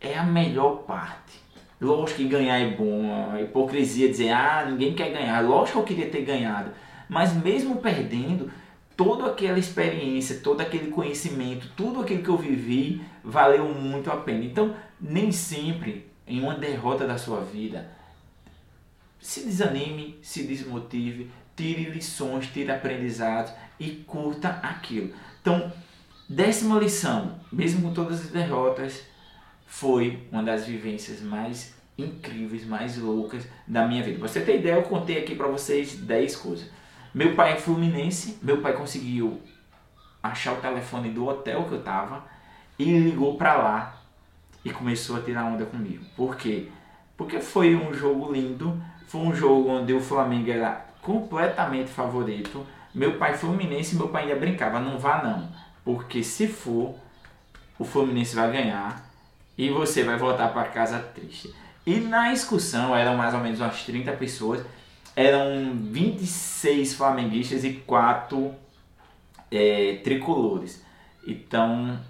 é 0.00 0.16
a 0.16 0.22
melhor 0.22 0.84
parte. 0.84 1.44
Lógico 1.80 2.18
que 2.18 2.28
ganhar 2.28 2.58
é 2.58 2.70
bom, 2.70 3.32
a 3.32 3.42
hipocrisia 3.42 4.08
dizer, 4.08 4.30
ah, 4.30 4.64
ninguém 4.66 4.94
quer 4.94 5.10
ganhar. 5.10 5.40
Lógico 5.40 5.82
que 5.84 5.92
eu 5.92 5.96
queria 5.96 6.10
ter 6.10 6.22
ganhado, 6.22 6.70
mas 7.08 7.34
mesmo 7.34 7.76
perdendo, 7.76 8.50
toda 8.96 9.26
aquela 9.26 9.58
experiência, 9.58 10.40
todo 10.42 10.62
aquele 10.62 10.90
conhecimento, 10.90 11.70
tudo 11.76 12.00
aquilo 12.00 12.22
que 12.22 12.30
eu 12.30 12.38
vivi 12.38 13.02
valeu 13.22 13.68
muito 13.68 14.10
a 14.10 14.16
pena. 14.16 14.44
Então, 14.44 14.74
nem 14.98 15.30
sempre 15.30 16.06
em 16.26 16.40
uma 16.40 16.54
derrota 16.54 17.06
da 17.06 17.16
sua 17.16 17.40
vida, 17.40 17.88
se 19.20 19.44
desanime, 19.44 20.18
se 20.22 20.44
desmotive, 20.44 21.30
tire 21.56 21.90
lições, 21.90 22.48
tire 22.48 22.70
aprendizados 22.70 23.52
e 23.78 23.90
curta 24.06 24.48
aquilo. 24.62 25.14
Então, 25.40 25.72
décima 26.28 26.78
lição, 26.78 27.38
mesmo 27.50 27.82
com 27.82 27.94
todas 27.94 28.20
as 28.20 28.30
derrotas, 28.30 29.02
foi 29.66 30.26
uma 30.30 30.42
das 30.42 30.66
vivências 30.66 31.20
mais 31.20 31.74
incríveis, 31.98 32.64
mais 32.66 32.98
loucas 32.98 33.46
da 33.66 33.86
minha 33.86 34.02
vida. 34.02 34.18
Pra 34.18 34.28
você 34.28 34.40
ter 34.40 34.58
ideia, 34.58 34.74
eu 34.74 34.82
contei 34.82 35.18
aqui 35.18 35.34
para 35.34 35.48
vocês 35.48 35.96
10 35.96 36.36
coisas. 36.36 36.70
Meu 37.14 37.34
pai 37.34 37.54
é 37.54 37.56
fluminense, 37.56 38.38
meu 38.42 38.60
pai 38.60 38.74
conseguiu 38.74 39.40
achar 40.22 40.52
o 40.52 40.60
telefone 40.60 41.10
do 41.10 41.26
hotel 41.26 41.64
que 41.64 41.72
eu 41.72 41.82
tava 41.82 42.24
e 42.78 42.84
ligou 42.98 43.36
para 43.36 43.56
lá 43.56 43.95
e 44.66 44.72
começou 44.72 45.16
a 45.16 45.20
tirar 45.20 45.44
onda 45.44 45.64
comigo. 45.64 46.04
Por 46.16 46.34
quê? 46.34 46.66
Porque 47.16 47.38
foi 47.38 47.76
um 47.76 47.94
jogo 47.94 48.32
lindo, 48.32 48.82
foi 49.06 49.20
um 49.20 49.32
jogo 49.32 49.70
onde 49.70 49.94
o 49.94 50.00
Flamengo 50.00 50.50
era 50.50 50.84
completamente 51.00 51.88
favorito. 51.88 52.66
Meu 52.92 53.16
pai 53.16 53.34
fluminense, 53.34 53.94
meu 53.94 54.08
pai 54.08 54.24
ainda 54.24 54.34
brincava, 54.34 54.80
não 54.80 54.98
vá 54.98 55.22
não, 55.22 55.48
porque 55.84 56.20
se 56.24 56.48
for, 56.48 56.96
o 57.78 57.84
Fluminense 57.84 58.34
vai 58.34 58.50
ganhar 58.50 59.08
e 59.56 59.70
você 59.70 60.02
vai 60.02 60.16
voltar 60.16 60.48
para 60.48 60.64
casa 60.64 60.98
triste. 60.98 61.54
E 61.86 62.00
na 62.00 62.32
excursão 62.32 62.96
eram 62.96 63.16
mais 63.16 63.34
ou 63.34 63.40
menos 63.40 63.60
umas 63.60 63.84
30 63.84 64.10
pessoas, 64.14 64.64
eram 65.14 65.76
26 65.80 66.94
flamenguistas 66.94 67.62
e 67.62 67.74
4 67.74 68.52
é, 69.48 70.00
tricolores. 70.02 70.84
Então 71.24 72.00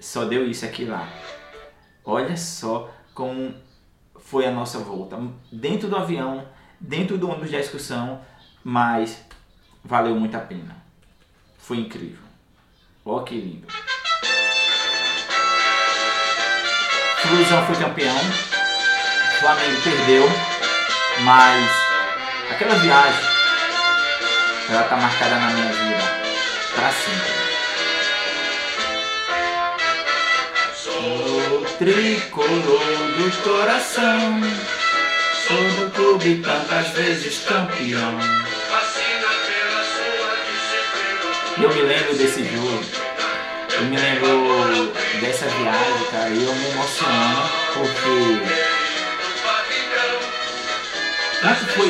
só 0.00 0.24
deu 0.24 0.48
isso 0.48 0.64
aqui 0.64 0.84
lá. 0.84 1.08
Olha 2.08 2.36
só 2.36 2.88
como 3.12 3.52
foi 4.20 4.46
a 4.46 4.52
nossa 4.52 4.78
volta. 4.78 5.18
Dentro 5.50 5.88
do 5.88 5.96
avião, 5.96 6.46
dentro 6.78 7.18
do 7.18 7.28
ônibus 7.28 7.50
de 7.50 7.56
excursão, 7.56 8.20
mas 8.62 9.24
valeu 9.84 10.14
muito 10.14 10.36
a 10.36 10.40
pena. 10.40 10.76
Foi 11.58 11.78
incrível. 11.78 12.24
Ó 13.04 13.20
que 13.20 13.34
lindo. 13.34 13.66
Flusão 17.22 17.66
foi 17.66 17.76
campeão. 17.76 18.16
Flamengo 19.40 19.82
perdeu. 19.82 20.24
Mas 21.24 21.70
aquela 22.52 22.74
viagem, 22.74 23.24
ela 24.68 24.84
tá 24.84 24.96
marcada 24.96 25.34
na 25.36 25.50
minha 25.50 25.72
vida 25.72 26.04
para 26.74 26.92
sempre. 26.92 27.46
Sou 30.74 31.55
tricolor 31.78 32.46
do 32.48 33.42
coração. 33.42 34.40
Sou 35.46 35.84
do 35.84 35.90
clube 35.92 36.42
tantas 36.42 36.88
vezes 36.88 37.44
campeão. 37.44 38.18
Eu 41.62 41.74
me 41.74 41.82
lembro 41.82 42.14
desse 42.16 42.44
jogo. 42.44 42.84
Eu 43.72 43.84
me 43.84 43.96
lembro 43.96 44.92
dessa 45.20 45.46
viagem, 45.46 46.06
cara, 46.10 46.30
e 46.30 46.44
eu 46.44 46.54
me 46.54 46.70
emociono 46.70 47.42
porque 47.74 48.66
quanto 51.42 51.64
foi 51.72 51.88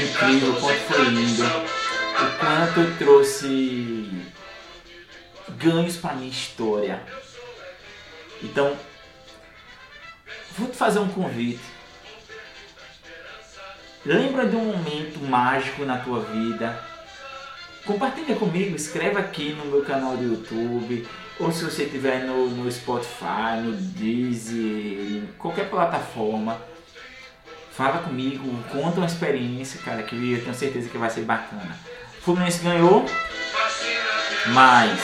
incrível, 0.00 0.54
quanto 0.60 0.80
foi 0.82 1.04
lindo, 1.06 1.44
o 1.44 2.38
quanto 2.38 2.98
trouxe 2.98 4.08
ganhos 5.58 5.96
para 5.96 6.14
minha 6.14 6.30
história. 6.30 7.02
Então, 8.42 8.76
vou 10.58 10.68
te 10.68 10.76
fazer 10.76 10.98
um 10.98 11.08
convite. 11.08 11.60
Lembra 14.04 14.46
de 14.46 14.56
um 14.56 14.64
momento 14.64 15.18
mágico 15.20 15.84
na 15.84 15.98
tua 15.98 16.20
vida? 16.20 16.78
Compartilha 17.84 18.36
comigo, 18.36 18.74
escreva 18.76 19.20
aqui 19.20 19.52
no 19.52 19.64
meu 19.66 19.84
canal 19.84 20.16
do 20.16 20.24
YouTube, 20.24 21.06
ou 21.38 21.52
se 21.52 21.64
você 21.64 21.84
estiver 21.84 22.24
no, 22.24 22.48
no 22.48 22.70
Spotify, 22.70 23.60
no 23.62 23.72
Deezer, 23.72 25.22
qualquer 25.38 25.68
plataforma 25.68 26.60
Fala 27.76 27.98
comigo, 27.98 28.42
conta 28.72 28.96
uma 28.96 29.06
experiência, 29.06 29.78
cara, 29.84 30.02
que 30.02 30.32
eu 30.32 30.40
tenho 30.40 30.54
certeza 30.54 30.88
que 30.88 30.96
vai 30.96 31.10
ser 31.10 31.24
bacana. 31.26 31.78
O 32.18 32.22
Fluminense 32.22 32.64
ganhou, 32.64 33.04
mas 34.46 34.98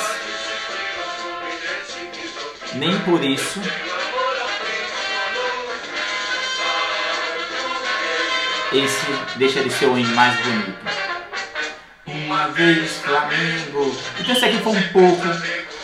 nem 2.76 2.98
por 3.00 3.22
isso 3.22 3.60
esse 8.74 9.06
deixa 9.36 9.62
de 9.62 9.70
ser 9.70 9.86
o 9.86 9.98
hino 9.98 10.14
mais 10.14 10.38
bonito. 10.40 10.78
Uma 12.06 12.48
vez 12.48 12.98
Flamengo. 12.98 13.96
Então 14.20 14.34
isso 14.34 14.44
aqui 14.44 14.58
foi 14.58 14.72
um 14.72 14.88
pouco 14.88 15.22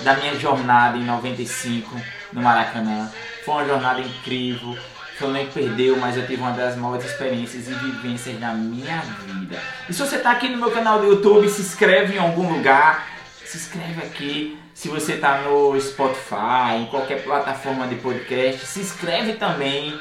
da 0.00 0.14
minha 0.16 0.38
jornada 0.38 0.96
em 0.96 1.04
95 1.04 1.96
no 2.32 2.42
Maracanã. 2.42 3.10
Foi 3.44 3.54
uma 3.54 3.64
jornada 3.64 4.00
incrível 4.00 4.76
Flamengo 5.18 5.50
perdeu, 5.52 5.96
mas 5.96 6.16
eu 6.16 6.24
tive 6.24 6.40
uma 6.40 6.52
das 6.52 6.76
maiores 6.76 7.04
experiências 7.04 7.66
e 7.66 7.72
vivências 7.72 8.38
da 8.38 8.52
minha 8.52 9.02
vida. 9.26 9.60
E 9.88 9.92
se 9.92 9.98
você 9.98 10.14
está 10.14 10.30
aqui 10.30 10.48
no 10.48 10.58
meu 10.58 10.70
canal 10.70 11.00
do 11.00 11.06
YouTube, 11.06 11.48
se 11.48 11.60
inscreve 11.60 12.14
em 12.14 12.18
algum 12.18 12.48
lugar, 12.48 13.04
se 13.44 13.56
inscreve 13.56 14.00
aqui. 14.00 14.56
Se 14.72 14.88
você 14.88 15.14
está 15.14 15.38
no 15.38 15.78
Spotify, 15.80 16.76
em 16.76 16.86
qualquer 16.86 17.24
plataforma 17.24 17.88
de 17.88 17.96
podcast, 17.96 18.64
se 18.64 18.78
inscreve 18.78 19.32
também 19.32 19.98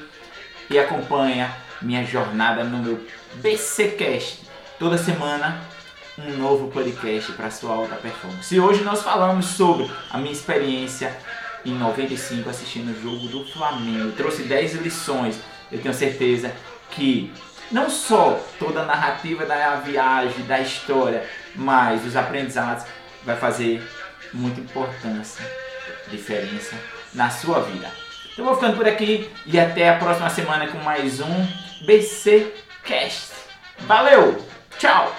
e 0.69 0.77
acompanha 0.77 1.51
minha 1.81 2.03
jornada 2.05 2.63
no 2.63 2.77
meu 2.79 3.05
BCcast. 3.35 4.41
Toda 4.79 4.97
semana 4.97 5.61
um 6.17 6.35
novo 6.37 6.69
podcast 6.69 7.31
para 7.33 7.51
sua 7.51 7.75
alta 7.75 7.95
performance. 7.95 8.53
E 8.53 8.59
hoje 8.59 8.83
nós 8.83 9.03
falamos 9.03 9.45
sobre 9.45 9.89
a 10.09 10.17
minha 10.17 10.31
experiência 10.31 11.15
em 11.63 11.73
95 11.73 12.49
assistindo 12.49 12.89
o 12.89 13.01
jogo 13.01 13.27
do 13.27 13.45
Flamengo. 13.51 14.11
Trouxe 14.13 14.43
10 14.43 14.75
lições. 14.75 15.39
Eu 15.71 15.79
tenho 15.79 15.93
certeza 15.93 16.51
que 16.89 17.31
não 17.71 17.89
só 17.89 18.41
toda 18.57 18.81
a 18.81 18.85
narrativa 18.85 19.45
da 19.45 19.75
viagem, 19.75 20.45
da 20.45 20.59
história, 20.59 21.23
mas 21.55 22.05
os 22.05 22.15
aprendizados 22.15 22.85
vai 23.23 23.35
fazer 23.35 23.85
muita 24.33 24.59
importância, 24.59 25.45
diferença 26.09 26.75
na 27.13 27.29
sua 27.29 27.59
vida. 27.61 27.91
Então 28.31 28.45
vou 28.45 28.55
ficando 28.55 28.77
por 28.77 28.87
aqui 28.87 29.29
e 29.45 29.59
até 29.59 29.89
a 29.89 29.97
próxima 29.97 30.29
semana 30.29 30.67
com 30.67 30.77
mais 30.79 31.19
um 31.19 31.66
BC 31.81 32.53
Cast. 32.83 33.33
Valeu, 33.79 34.45
tchau. 34.77 35.15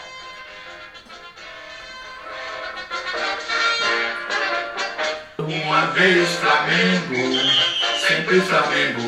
Uma 5.38 5.86
vez 5.92 6.28
Flamengo, 6.30 7.38
sempre 8.06 8.40
Flamengo, 8.40 9.02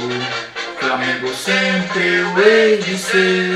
Flamengo 0.78 1.34
sempre 1.34 2.16
eu 2.16 2.38
hei 2.38 2.78
de 2.78 2.96
ser. 2.96 3.50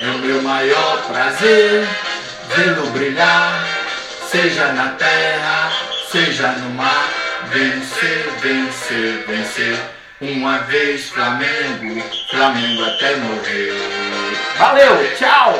É 0.00 0.06
o 0.06 0.18
meu 0.18 0.42
maior 0.42 1.06
prazer 1.06 1.86
vê-lo 2.56 2.86
brilhar, 2.90 3.66
seja 4.30 4.72
na 4.72 4.90
terra, 4.90 5.72
seja 6.10 6.52
no 6.52 6.70
mar. 6.70 7.08
Vencer, 7.50 8.30
vencer, 8.40 9.24
vencer. 9.26 9.78
Uma 10.22 10.58
vez 10.58 11.08
Flamengo, 11.08 12.00
Flamengo 12.30 12.84
até 12.84 13.16
morrer. 13.16 13.72
Valeu, 14.56 15.16
tchau! 15.16 15.58